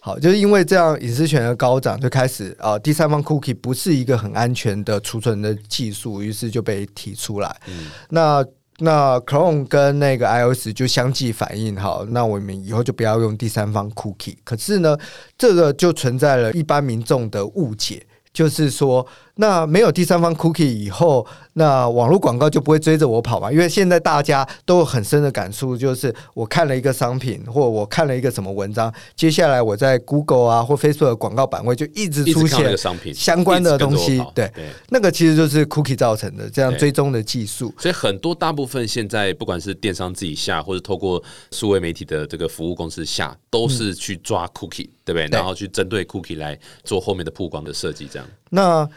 [0.00, 7.60] 好，就是因为这样隐私权的高涨，就开始啊、呃第三方 cookie 不是一个很安全的储存的技术，于是就被提出来。
[8.08, 8.42] 那
[8.78, 14.36] 那 Chrome 跟那个 iOS 就相继反应，好，那我们以后就不要用第三方 cookie。
[14.44, 14.96] 可是呢，
[15.36, 18.06] 这个就存在了一般民众的误解。
[18.30, 19.04] 就是说，
[19.40, 23.52] 那没有第三方 cookie 以后，那网络广告就不会追着我跑嘛？
[23.52, 32.76] 因为现在大家都有很深的感触，就是我看了一个商品，或我看了一个什么文章，接下来我在 Google 啊或 Facebook 的广告版位就一直出现
[33.14, 33.96] 相关的东。
[33.96, 34.70] 西对，对。
[34.88, 37.72] 那个其实就是 cookie 造成的这样追踪的技术。
[37.78, 41.22] 所以很多大部分现在不管是电商自己下，或者透过
[41.52, 45.28] 数位媒体的这个服务公司下，都是去抓 cookie，、对不对？
[45.28, 48.28] 对然后去针对 cookie 来做后面的曝光的设计，这样。
[48.50, 48.88] 那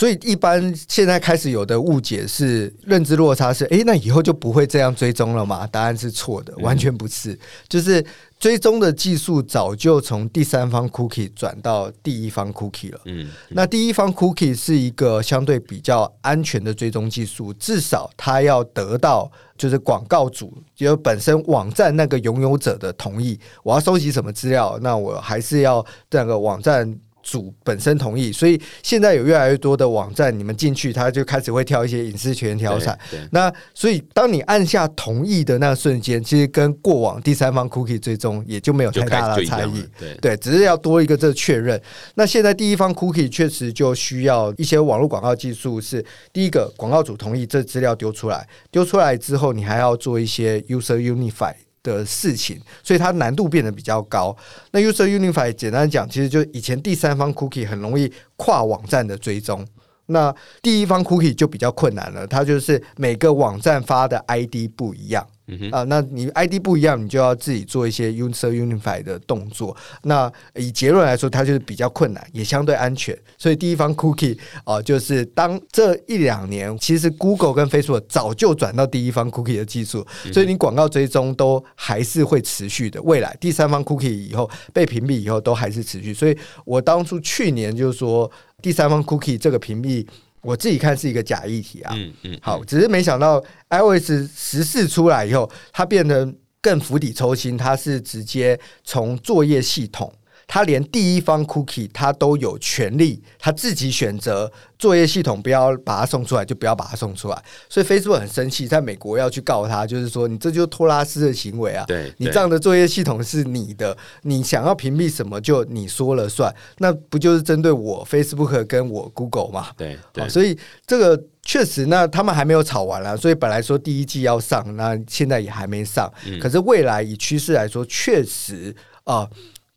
[0.00, 5.66] 所以一般现在开始有的误解是认知落差是，诶，那以后就不会这样追踪了吗？
[5.66, 7.38] 答案是错的，完全不是。
[7.68, 8.02] 就是
[8.38, 13.00] 追踪的技术早就从第三方 cookie 转到第一方 cookie 了。
[13.04, 23.38] 嗯，那第一方 cookie 是一个相对比较安全的追踪技术，至少它要得到就是广告主就本身网站那个拥有者的同意。
[23.62, 26.98] 我要收集什么资料，那我还是要那个网站。
[27.22, 32.98] 主本身同意，所以现在有越来越多的网站，你们进去，它就开始会挑一些隐私权条款。
[33.10, 39.84] 对，那所以当你按下同意的那瞬间，其实跟过往第三方 cookie 追踪也就没有太大的差异。。
[39.98, 41.80] 对，对，只是要多一个这确认。
[42.14, 51.54] 那现在第一方 cookie 确实就需要一些网络广告技术，是第一个广告主同意这资料丢出来，丢出来之后，你还要做一些 user unify。
[51.82, 54.36] 的事情，所以它难度变得比较高。
[54.72, 59.66] 那 user unify 简单讲，其实就以前第三方 cookie 很容易跨网站的追踪。
[60.06, 65.26] 那第一方 cookie 就比较困难了，它就是每个网站发的 ID 不一样。
[65.70, 69.76] 啊，那你 ID 不一样，你就要自己做一些 user unify 的动作。
[70.02, 73.16] 那以结论来说，它就是比较困难，也相对安全。
[73.38, 83.00] 所以第一方 cookie 啊，就是当这一两年，其实 Google 跟 Facebook 早就转到第一方 cookie 的技术，所以你广告追踪都还是会持续的。
[83.02, 86.14] 未来第三方 cookie 以后被屏蔽以后，都还是持续。
[86.14, 88.30] 所以我当初去年就说，
[88.62, 90.06] 第三方 cookie 这个屏蔽。
[90.42, 100.12] 我自己看是一个假议题啊，嗯嗯，好，只是没想到 iOS 十四出来以后，它变得更釜底抽薪，它是直接从作业系统。
[100.52, 107.40] 他连第一方 cookie 他都有权利，他自己选择作业系统不要把它送出来，就不要把它送出来。
[107.68, 111.84] 所以 Facebook 很生气，在美国要去告他，就是说你这就是托拉斯的行为啊！
[111.86, 119.68] 对，你这样的作业系统是你的，你想要屏蔽什么就你说了算，那不就是针对我 Facebook 跟我 Google 嘛？
[119.76, 126.12] 对，对，所以这个确实，那他们还没有吵完了，所以本来说第一季要上，那现在也还没上。
[126.42, 129.28] 可是未来以趋势来说，确实啊。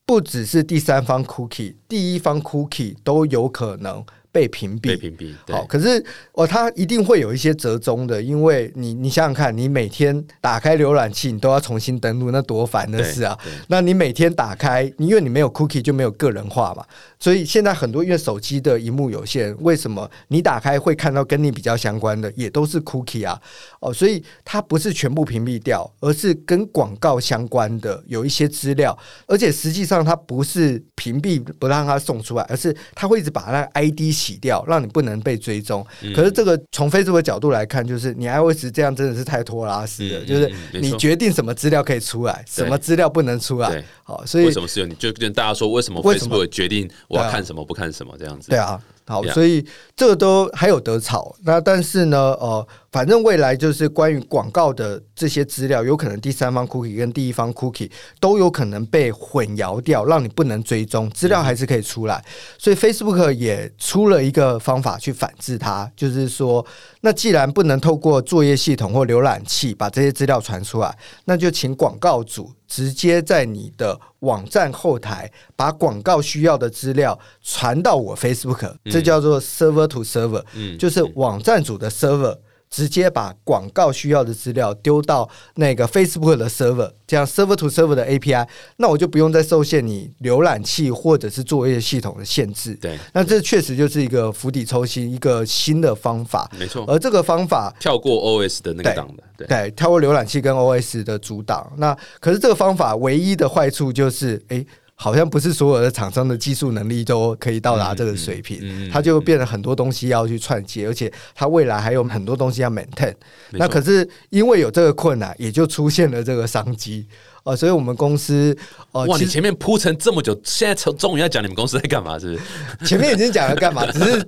[0.05, 4.05] 不只是第三方 cookie，第一方 cookie 都有可能。
[4.33, 5.31] 被屏蔽，被屏蔽。
[5.53, 13.37] 好，可是哦，它一定会有一些折中的，因为你，你想想看，你每天打开浏览器，你都要重新登录，那多烦的事啊！
[13.67, 16.83] 那你每天打开，因为你没有 cookie 就没有个人化嘛，
[17.19, 23.39] 所以现在很多因为手机的荧幕有限，为什么你打开会看到跟你比较相关的也都是 cookie 啊？
[23.81, 34.22] 哦，所以它不是全部屏蔽掉，而是跟广告相关的有一些资料，而且实际上它不是屏蔽不让它送出来，而是它会一直把那个 ID。
[34.23, 35.85] 洗掉，让你不能被追踪。
[36.15, 40.25] 可是这个从 Facebook 的角度来看，就是你 iOS 这样真的是太拖拉式了。
[40.25, 43.83] 就是你决定什么资料可以出来，什么资料不能出来。
[44.03, 48.49] 好，所以为什么是有你就跟大家说，为什么 Facebook 决定我要看什么不看什么这样子？
[48.49, 48.79] 对啊。
[49.05, 49.65] 好，所以
[49.97, 51.35] 这个都还有得吵。
[51.43, 62.23] 那但是呢，呃，反正未来就是关于广告的这些资料，有可能第三方 cookie 跟第一方 cookie 都有可能被混淆掉，让你不能追踪资料，还是可以出来。
[62.59, 66.63] 所以 Facebook 也出了一个方法去反制它，就是说，
[67.01, 72.51] 那既然不能透过作业系统或浏览器把这些资料传出来，那就请广告主。
[72.65, 80.43] 直接在你的网站后台把广告需要的资料传到我 Facebook，这叫做 server to server，
[80.77, 82.35] 就是网站主的 server。
[82.73, 92.73] 直接把广告需要的资料丢到那个 Facebook 的 server，这样 server to server 的 API，那我就不用再受限你浏览器或者是作业系统的限制。
[92.81, 96.49] 对，那这确实就是一个釜底抽薪一个新的方法。
[96.57, 99.07] 没错，而这个方法跳过 OS 的那个档
[99.37, 101.71] 的，对，跳过浏览器跟 OS 的阻挡。
[101.77, 104.65] 那可是这个方法唯一的坏处就是，哎。
[104.95, 113.13] 好像不是所有的厂商的技术能力都可以到达这个水平，它就变得很多东西要去串接，而且它未来还有很多东西要 maintain。
[113.51, 117.05] 那可是因为有这个困难，也就出现了这个商机
[117.43, 118.55] 啊，所以我们公司
[118.91, 122.37] 哦，哇，你前面铺陈这么久，现在终终于要讲你们公司在干嘛，是不
[122.79, 122.85] 是？
[122.85, 124.27] 前面已经讲了干嘛，只是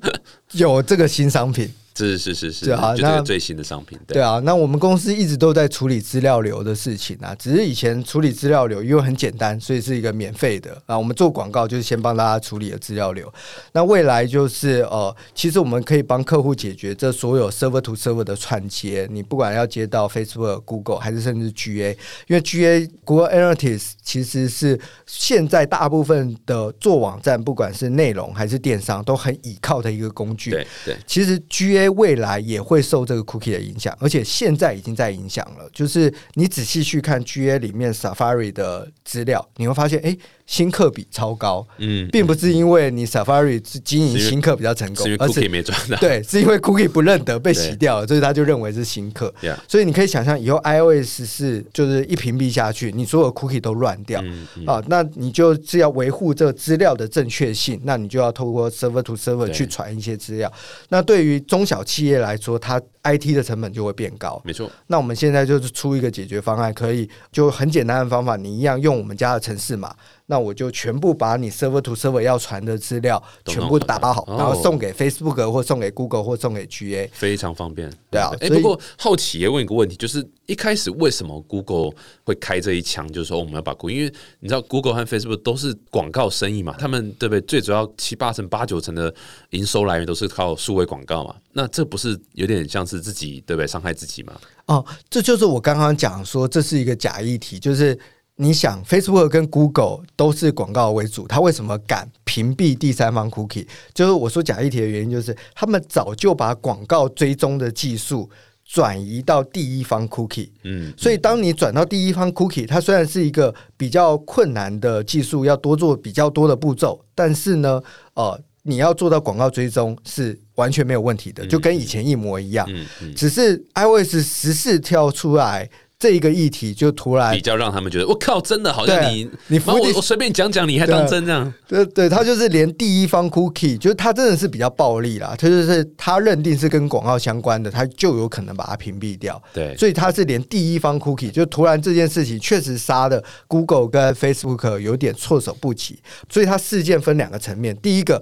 [0.54, 1.72] 有这个新商品。
[1.98, 11.00] 是是是是，啊，那最新的商品，对啊，那我们公司一直都在处理资料流的事情啊，只是以前处理资料流因为很简单，所以是一个免费的啊。
[11.00, 13.34] 我们做广告就是先帮大家处理了资料流，
[13.72, 21.96] 那未来就是呃，其实我们可以帮客户解决这所有 server to server 的串接，你不管要接到 Facebook、Google 还是甚至 GA，
[22.28, 30.52] 因为 GA Google Analytics 其实是现在大部分的做网站，不管是内容还是电商，都很倚靠的一个工具。
[30.52, 31.85] 对对，其实 GA。
[31.90, 35.70] 未来也会受这个 cookie 的影响，而且现在已经在影响了。
[35.74, 40.18] 就是你仔细去看 GA 里面 Safari 的资料，你会发现，哎。
[40.46, 49.34] 新客比超高，嗯，并不是因为你 Safari 经营新客比较成功，而是没赚到，对，是因为 Cookie 不认得被洗掉了，所以他就认为是新客。
[49.68, 54.24] 所以你可以想象，以后 iOS 是就是一屏蔽下去，你所有 Cookie 都乱掉。
[54.66, 60.52] 啊，那你就是要维护这资料的正确性，那你就要透过 Server to Server 去传一些资料。
[60.90, 64.42] 那对于中小企业来说，它 IT 的成本就会变高。
[64.44, 64.70] 没错。
[64.88, 69.96] 那我们现在就是出一个解决方案，可以就很简单的方法，你一样用我们家的城市码。
[70.28, 77.88] 那我就全部把你 server to server 要传的资料全部打包好，然后送给 Facebook 或送给 Google 或送给 GA，非常方便。
[78.10, 81.92] 对啊，哎，不过好奇也问一个问题，就是一开始为什么 Google
[82.24, 87.42] 会开这一枪，就是说我们要把 Google，因为你知道 Google 和 Facebook 都是广告生意嘛，他们对不对？
[87.42, 89.14] 最主要七八成、八九成的
[89.52, 93.68] 营收来源都是靠数位广告嘛，那这不是有点像是自己对不对？
[93.68, 94.34] 伤害自己吗？
[94.68, 97.98] 哦，这就是我刚刚讲说这是一个假议题，就是。
[98.38, 103.66] 你想，Facebook 跟 Google 都是广告为主，他为什么敢屏蔽第三方 Cookie？
[103.94, 108.30] 就是我说假议题的原因，就是他们早就把广告追踪的技术
[108.68, 110.50] 转移到第一方 Cookie。
[110.64, 117.82] 嗯，所以，当你转到第一方 Cookie，它虽然是一个比较困难的技术，要多做比较多的步骤，但是呢，
[118.16, 122.66] 呃，你要做到广告追踪是完全没有问题的，就跟以前一模一样。
[122.70, 125.70] 嗯嗯，只是 iOS 十四跳出来
[126.06, 131.52] 这一个议题，就突然比较让他们觉得，我靠，真的好像你你妈我我随便讲讲，你还当真这样？
[131.68, 139.42] 对对，他就是连第一方 cookie，就是他真的是比较暴力啦，他就是他认定是跟广告相关的，他就有可能把它屏蔽掉。
[139.52, 145.98] 对，所以他是连第一方 cookie，就突然这件事情确实杀的 Google 跟 Facebook 有点措手不及，
[146.30, 148.22] 所以它事件分两个层面，第一个。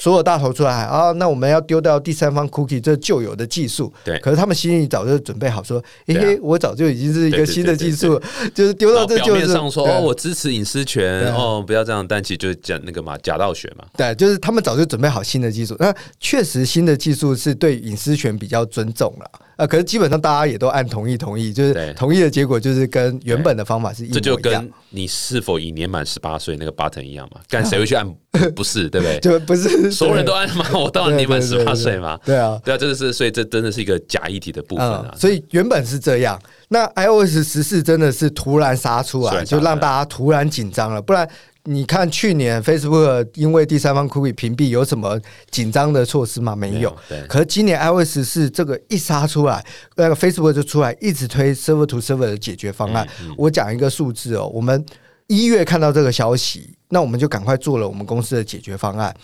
[0.00, 3.92] 所有大头出来啊，那我们要丢掉第三方 cookie 这旧有的技术。
[4.02, 8.18] 对可是他们心里早就准备好说，嘿嘿，我早就已经是一个新的技术，
[8.54, 13.84] 就是丢到这就是面上说哦，我支持隐私权对哦，不要这样，但其实就是讲那个嘛，假道学嘛。
[13.94, 15.76] 对，就是他们早就准备好新的技术。
[15.78, 19.30] 那确实新的技术是对隐私权比较尊重了
[19.60, 24.72] 啊，可是基本上大家也都按同意同意，就是同意的结果就是跟原本的方法是一模这就一样跟。
[24.88, 27.40] 你是否已年满十八岁那个 button 一样嘛？
[27.48, 28.06] 干谁会去按？
[28.30, 29.20] 不不是，对不对？
[29.20, 30.64] 就不是所有人都按吗？
[30.72, 32.18] 我当然年满十八岁嘛。
[32.24, 35.18] 对啊，对啊，真的是，所以这真的是一个假议题的部分啊嗯，。
[35.18, 36.40] 所以原本是这样。
[36.68, 41.02] 那 iOS 十四真的是突然杀出来，突然杀出来就让大家突然紧张了。
[41.02, 41.28] 不然
[41.64, 46.56] 你看去年 Facebook 因为第三方 cookie 屏蔽有什么紧张的措施吗？
[46.56, 46.96] 没有。
[47.08, 49.64] 对，可是今年 iOS 十四这个一杀出来，
[49.96, 53.06] 那个 Facebook 就出来一直推 server to server 的解决方案。
[53.22, 54.84] 嗯我讲一个数字哦，我们
[55.26, 59.14] 一月看到这个消息，那我们就赶快做了我们公司的解决方案。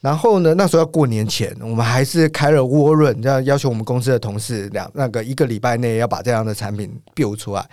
[0.00, 7.68] 然后呢，那时候要过年前，我们还是开了窝润，这样要求我们公司的同事两那个一个礼拜内要把这样的产品 build 出来。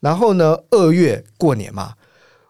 [0.00, 1.92] 然后呢，二月过年嘛，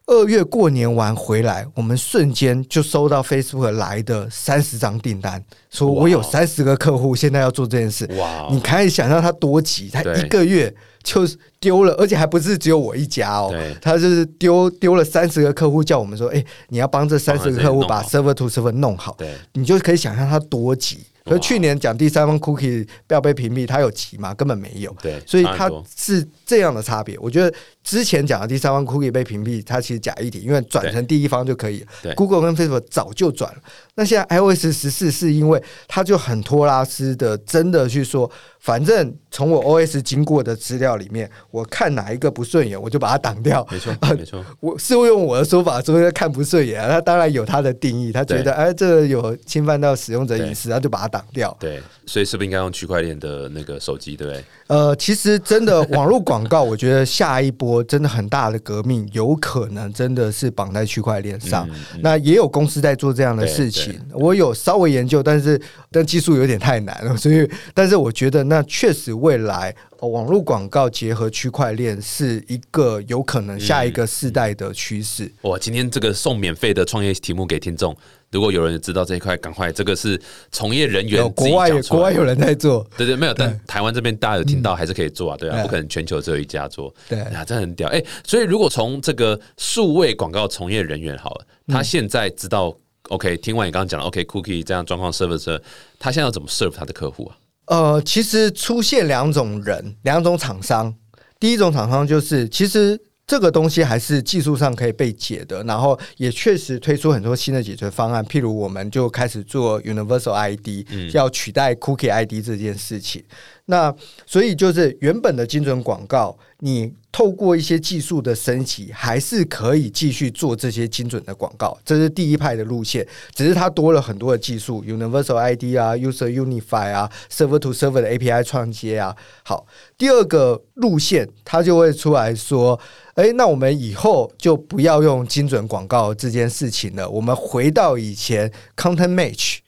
[0.07, 8.09] 二月过年完回来，我们瞬间就收到 Facebook 来的三十张订单，说我有三十个客户现在要做这件事。
[8.17, 13.53] 哇，你可以想象他多急，他一个月就是丢了，而且还不是只有我一家哦，
[13.83, 19.35] 他就是丢丢了三十个客户，叫我们说，哎、你要帮这三十个客户把 server to server 弄好，对。
[19.55, 21.01] 你就可以想象他多急。
[21.27, 24.33] 可是哇去年讲第三方 cookie 不要被屏蔽，它有急吗？
[24.33, 24.95] 根本没有。
[25.03, 27.19] 对，所以它是这样的差别。
[27.19, 27.53] 我觉得
[27.83, 32.15] 之前讲的第三方 cookie 被屏蔽，它其实假一体，因为转成第一方就可以对。
[32.15, 33.59] Google 跟 Facebook 早就转了。
[33.97, 43.67] 那现在 iOS 十四是因为它就很托拉斯的，真的去说，反正从我 OS 经过的资料里面，我看哪一个不顺眼，我就把它挡掉。
[43.71, 51.55] 没错，没错，我是用我的说法说看不顺眼、啊，他当然有他的定义，他觉得哎，这个有侵犯到使用者隐私，他就把它挡掉。
[51.61, 54.43] 对，所以是不是应该用区块链的那个手机，对不对？
[54.69, 61.69] 呃，其实真的网络广告，我觉得下一波真的很大的革命，有可能真的是绑在区块链上。
[62.01, 65.61] 那也有公司在做这样的事情，我有稍微研究，但是
[65.91, 75.31] 但技术有点太难了，所以但是我觉得那确实未来、呃网络广告结合区块链是一个有可能下一个世代的趋势。
[75.43, 77.97] 哇，今天这个送免费的创业题目给听众，
[78.33, 80.21] 如果有人知道这一块，赶快，这个是
[80.51, 92.77] 从业人员国外国外有人在做，对对，没有，但台湾这边大家有听到，还是可以做啊，对啊，不可能全球只有一家做，对啊，真的很屌，哎，所以如果从这个数位广告从业人员好了，他现在知道
[93.09, 95.61] ，OK，听完你刚刚讲了，OK，Cookie 这样状况 serve，
[95.99, 97.37] 他现在要怎么 serve 他的客户啊？
[97.67, 100.95] 呃，其实出现两种人，两种厂商。
[101.39, 108.25] 第一种厂商就是，其实这个东西还是技术上可以被解的，然后也确实推出很多新的解决方案。
[108.25, 113.25] 譬如，我们就开始做 Universal ID，、要取代 Cookie ID 这件事情。
[113.65, 113.93] 那
[114.27, 123.07] 所以就是原本的精准广告，你透过一些技术的升级，还是可以继续做这些精准的广告，这是第一派的路线。
[123.33, 129.15] 只是它多了很多的技术，Universal ID 啊，User Unify 啊，Server to Server 的 API 创接啊。
[129.45, 129.65] 好，
[129.97, 132.81] 第二个路线，它就会出来说，
[133.15, 139.59] 诶，那我们以后就不要用精准广告这件事情了，我们回到以前 Content Match。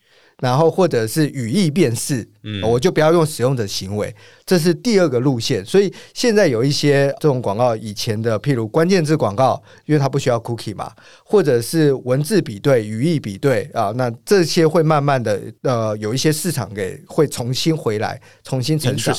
[0.40, 4.14] 然后或者是语义辨识，嗯我就不要用使用者行为，
[4.46, 5.64] 这是第二个路线。
[5.66, 10.92] 所以现在有一些这种广告，以前的譬如关键字广告，因为它不需要 cookie 嘛，
[11.24, 19.16] 或者是文字比对、语义比对啊，那这些会慢慢的呃有一些市场给会重新回来，重新成长。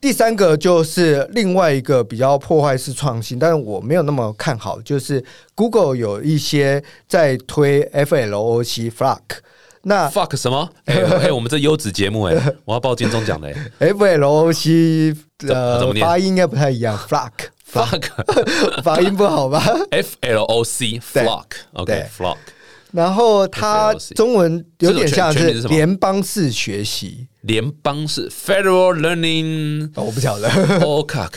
[0.00, 5.24] 第三个就是另外一个比较破坏式创新，但是我没有那么看好，就是
[5.56, 9.18] Google 有一些在推 FLOC Flock。
[9.84, 10.68] 那 fuck 什么？
[10.86, 10.94] 哎、
[11.28, 16.06] 哎、我们这优质节目哎、我要报金钟奖的哎、FLOC 怎么呃念？
[16.06, 17.30] 发音应该不太一样，flock
[17.72, 18.02] flock
[18.82, 22.06] 发音不好吧？F L O C flock OK 对。
[22.16, 22.36] flock
[22.94, 30.48] 然后它中文有点像是联邦式学习，联邦式 Federal Learning 哦我不晓得。
[30.78, 31.28] o c a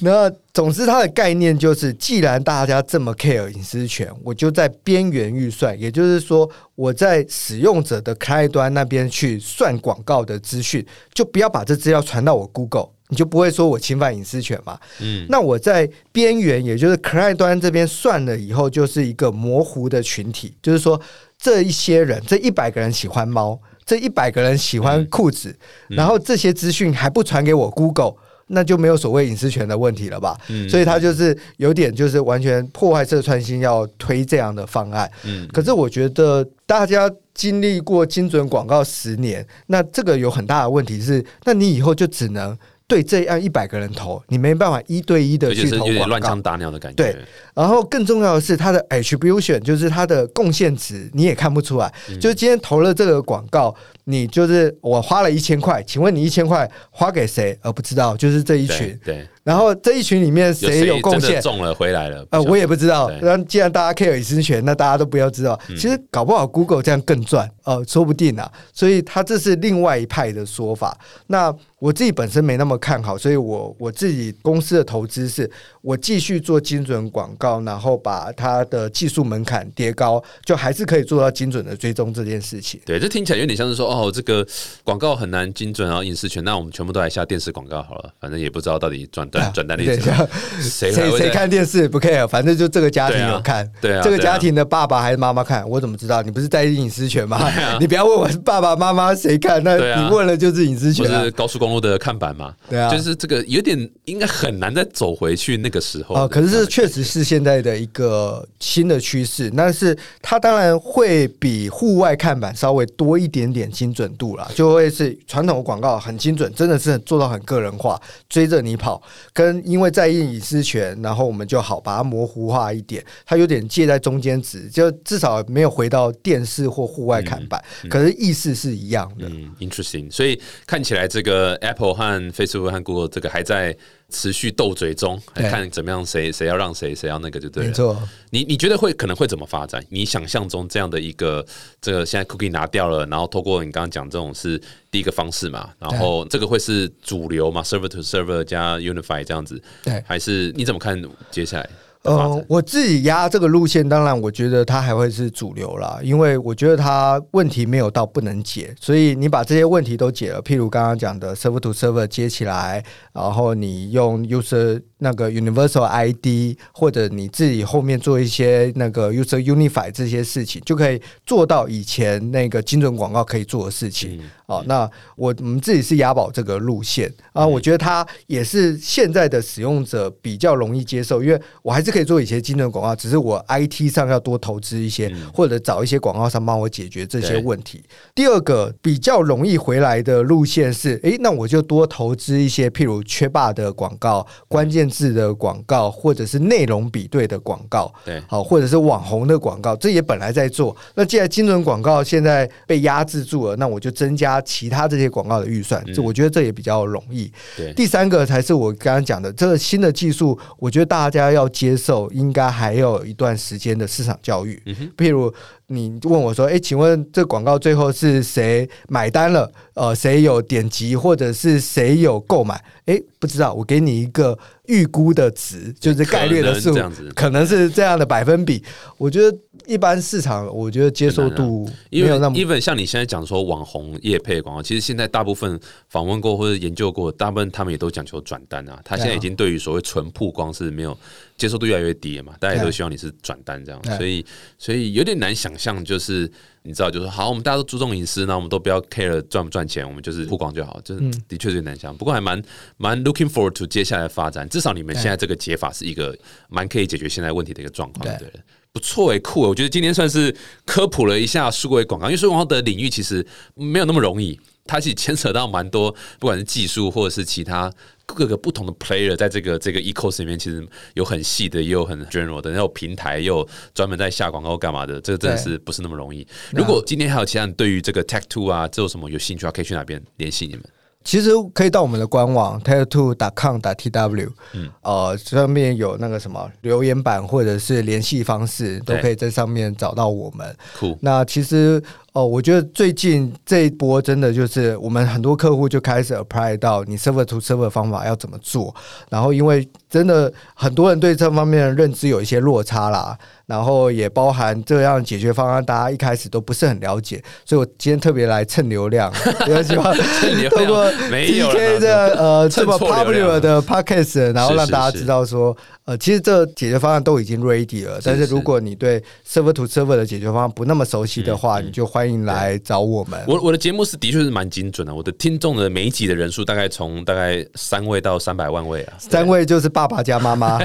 [0.00, 10.84] 那总之，它的概念就是，既然大家这么 care 隐私权，我就在边缘预算，也就是说，我在使用者的开端那边去算广告的资讯，
[11.14, 14.78] 就不要把这资料传到我 Google，你就不会说我侵犯隐私权嘛。
[15.00, 20.98] 嗯，那我在边缘，也就是 client 端这边算了以后，就是一个模糊的群体，就是说
[21.38, 25.54] 这一些人，这一百个人喜欢猫，这一百个人喜欢裤子，
[25.88, 28.14] 然后这些资讯还不传给我 Google。
[28.52, 30.36] 那就没有所谓隐私权的问题了吧？
[30.48, 35.08] 嗯所以他就是有点就是完全破坏社创新，要推这样的方案。
[35.22, 42.58] 嗯可是我觉得大家经历过精准广告十年，那这个有很大的问题是，那你以后就只能
[42.90, 46.42] 对这样一百个人投，你没办法一对一的去投广告有点乱枪。
[46.42, 46.96] 打鸟的感觉。
[46.96, 47.16] 对
[47.54, 51.92] 然后更重要的是，它的 attribution 就是它的贡献值，你也看不出来。
[52.08, 53.72] 嗯就是今天投了这个广告，
[54.04, 57.56] 你就是我花了一千块，请问你一千块花给谁？
[57.62, 59.00] 而，不知道，就是这一对群。
[59.04, 61.40] 对，然后这一群里面谁有贡献？
[61.40, 62.26] 中了回来了？
[62.30, 63.10] 呃，我也不知道。
[63.22, 65.58] 那既然大家 care 隐私权，那大家都不要知道。
[65.68, 68.50] 其实搞不好 Google 这样更赚，呃，说不定啊。
[68.72, 70.96] 所以他这是另外一派的说法。
[71.26, 82.78] 那我自己本身没那么看好，所以我我自己公司的投资是我继续做精准广告，然后把它的技术门槛叠高，就还是可以做到精准的追踪这件事情。
[82.84, 84.46] 对，这听起来有点像是说，哦，这个
[84.84, 90.28] 广告很难精准，然后隐私权，那我们全部都来下电视广告好了，反正也不知道到底转单转单率对怎么样，
[90.60, 96.22] 谁还谁看电视不 care，反正就这个家庭对啊有看，对啊对啊这个家庭的爸爸还是妈妈看，我怎么知道？
[96.22, 97.36] 你不是在意隐私权吗？
[97.36, 101.30] 啊你不要问我爸爸妈妈谁看，那对啊你问了就是隐私或权啊是。
[101.30, 102.52] 高速公路的看板嘛？
[102.68, 119.00] 对啊就是这个有点应该很难再走回去那个时候的哦，可是这确实是现在的一个新的趋势，但是它当然会比户外看板稍微多一点点精准度啦，就会是传统的广告很精准，真的是做到很个人化，追着你跑，
[119.32, 129.28] 跟因为在意隐私权，然后我们就好把它模糊化一点，它有点介在中间值，就至少没有回到电视或户外看板，可是意思是一样的。
[129.28, 130.10] 嗯，interesting。
[130.10, 133.76] 所以看起来这个 Apple 和 Facebook 和 Google 这个还在
[134.10, 137.68] 持续斗嘴中，看怎么样谁谁要让谁，谁要那个就对了。
[137.68, 137.96] 没错，
[138.30, 139.82] 你你觉得会可能会怎么发展？
[139.88, 141.44] 你想象中这样的一个
[141.80, 150.02] 这个现在 cookie 拿掉了，然后透过你刚刚讲这种是第一个方式嘛，然后这个会是主流嘛，server to server 加 unify 这样子，对。
[150.06, 151.70] 还是你怎么看接下来
[152.02, 162.82] 呃？，我自己压这个路线，当然我觉得它还会是主流啦，因为我觉得它问题没有到不能解，所以你把这些问题都解了，譬如刚刚讲的 server to server 接起来，
[163.12, 174.20] 然后你用 user 那个 universal ID，或者你自己后面做一些那个 user unify 这些事情，就可以做到以前那个精准广告可以做的事情。
[174.46, 177.12] 哦，那我我们自己是押宝这个路线。
[177.32, 187.82] 啊，我觉得它也是现在的使用者比较容易接受，因为我还是可以做以前精准广告，只是我 IT 上要多投资一些，或者找一些广告商帮我解决这些问题。
[188.12, 197.92] 第二个比较容易回来的路线是，诶，那我就多投资一些，譬如缺霸的广告、关键字的广告，或者是内容比对的广告。
[198.04, 200.76] 对，好，或者是网红的广告，这也本来在做。
[200.94, 207.32] 那既然精准广告现在被压制住了，那我就增加其他这些广告的预算，这我觉得这也比较容易。
[207.56, 214.60] 对第三个才是我刚刚讲的，这个新的技术，我觉得大家要接受，应该还要有一段时间的市场教育。
[214.96, 215.32] 譬如
[215.72, 219.48] 你问我说：“哎，请问这广告最后是谁买单了？
[219.74, 226.76] 呃，谁有点击，或者是谁有购买？”哎，不知道，我给你一个预估的值，就是概率的数
[227.14, 228.60] 可能是这样的百分比。
[228.98, 235.58] 我觉得一般市场，我觉得接受度没因为有那么 even 像你现在讲说网红业配广告，其实现在大部分
[235.88, 238.80] 访问过或者研究过，大部分他们也都讲求转单啊。
[238.84, 240.96] 他现在已经对于所谓纯曝光是没有
[241.36, 244.24] 接受度越来越低了嘛，大家也都希望你是转单这样，所以
[244.58, 246.30] 所以有点难想象，就是
[246.62, 251.10] 你知道，就是好，我们大家都注重隐私，那我们都不要 care 赚不赚钱，我们就是曝光就好，就是嗯。
[251.28, 251.96] 的确是有点难想。
[251.96, 252.42] 不过还蛮
[252.76, 256.16] 蛮 looking forward to 接下来的发展，至少你们现在这个解法是一个
[256.48, 258.28] 蛮可以解决现在问题的一个状况，对。
[258.72, 265.90] 不错诶、酷诶、我觉得今天算是科普了一下数位广告，因为数位广告的领域其实没有那么容易，它其实牵扯到蛮多，
[266.20, 267.72] 不管是技术或者是其他
[268.06, 270.64] 各个不同的 player，在这个这个 ecosystem 里面，其实
[270.94, 276.24] 有很细的，也有很 general 的，然后平台也有专门在下广告干嘛的，这个真的是不是那么容易。
[276.52, 280.62] 如果今天还有其他人对于这个 tech two 啊，这有什么有兴趣的话，可以去哪边联系你们？
[281.02, 290.56] 其实可以到我们的官网 tattoo.com.tw，嗯，呃，上面有那个什么留言板或者是联系方式，都可以在上面找到我们。
[290.78, 291.82] 酷，那其实。
[292.12, 298.74] 哦，我觉得最近这一波真的就是我们很多客户就开始 apply 到你 server to server 方法要怎么做，
[299.08, 309.12] 然后因为真的很多人对这方面的认知有一些落差啦，然后也包含这样解决方案，大家一开始都不是很了解，所以我今天特别来蹭流量，
[309.44, 315.56] 比较希望通过 TK 的呃这么 popular 的 podcast，然后让大家知道说。
[315.86, 323.20] 呃，其实这解决方案都已经 ready 了，但是如果你对 server to server 的解决方案不那么熟悉的话，你就欢迎来找我们。
[323.26, 330.58] 我我的节目是的确是蛮精准的，我的听众的每一集的人数大概从大概三位到三百万位啊，三位就是爸爸加妈妈。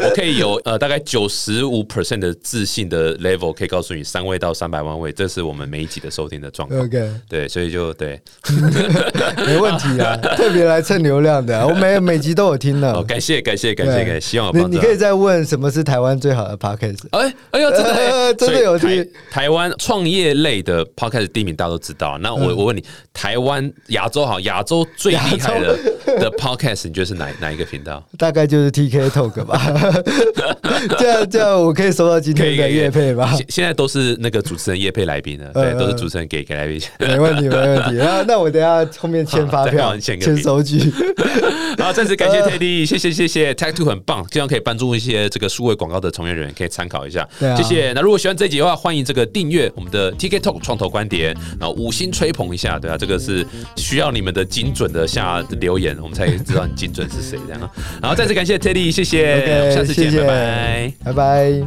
[0.00, 6.80] 我可以有呃大概九十五 percent 的自信的 level，可以告诉你三位到三百万位，这是我们每一集的收听的状况。
[6.80, 8.20] OK，对，所以就对，
[9.46, 13.56] 没问题啊，特别来蹭流量的，我每每集都有听的，哦感谢感。
[13.56, 16.98] 谢谢感谢感谢，希望你你可以再问什么是台湾最好的 podcast？
[17.10, 22.18] 哎哎呦，真的真的有听台湾创业类的 podcast 第一名，大家都知道。
[22.18, 25.76] 那我我问你，台湾亚洲好亚洲最厉害的
[26.18, 28.02] 的 podcast，你觉得是哪哪一个频道？
[28.16, 29.60] 大概就是 TK Talk 吧。
[30.98, 33.36] 这 样这样，我可以收到今天的叶配吧？
[33.48, 36.80] 现在都是那个主持人叶配来宾了，对，都是主持人给给来宾。
[36.98, 37.94] 没问题 没问题。
[37.96, 40.78] 那那我等下后面签发票，签收据。
[41.78, 43.54] 好，再次感谢 Teddy，谢谢谢谢。
[43.54, 47.26] Tag Two 很棒，这样可以帮助一些这个数位广告的从业人员，可以参考一下。
[47.56, 47.92] 谢谢。
[47.94, 53.46] 那如果喜欢这集的话，欢迎这个订阅我们的 tiktok 创投观点然后五星吹捧一下对啊这个是
[53.76, 57.70] 需要你们的精准的下留言我们才知道你精准是谁这样啊。
[58.02, 59.58] 好再次感谢 teddy 谢谢。
[59.60, 60.92] 我们下次见拜拜。
[61.04, 61.62] 拜拜。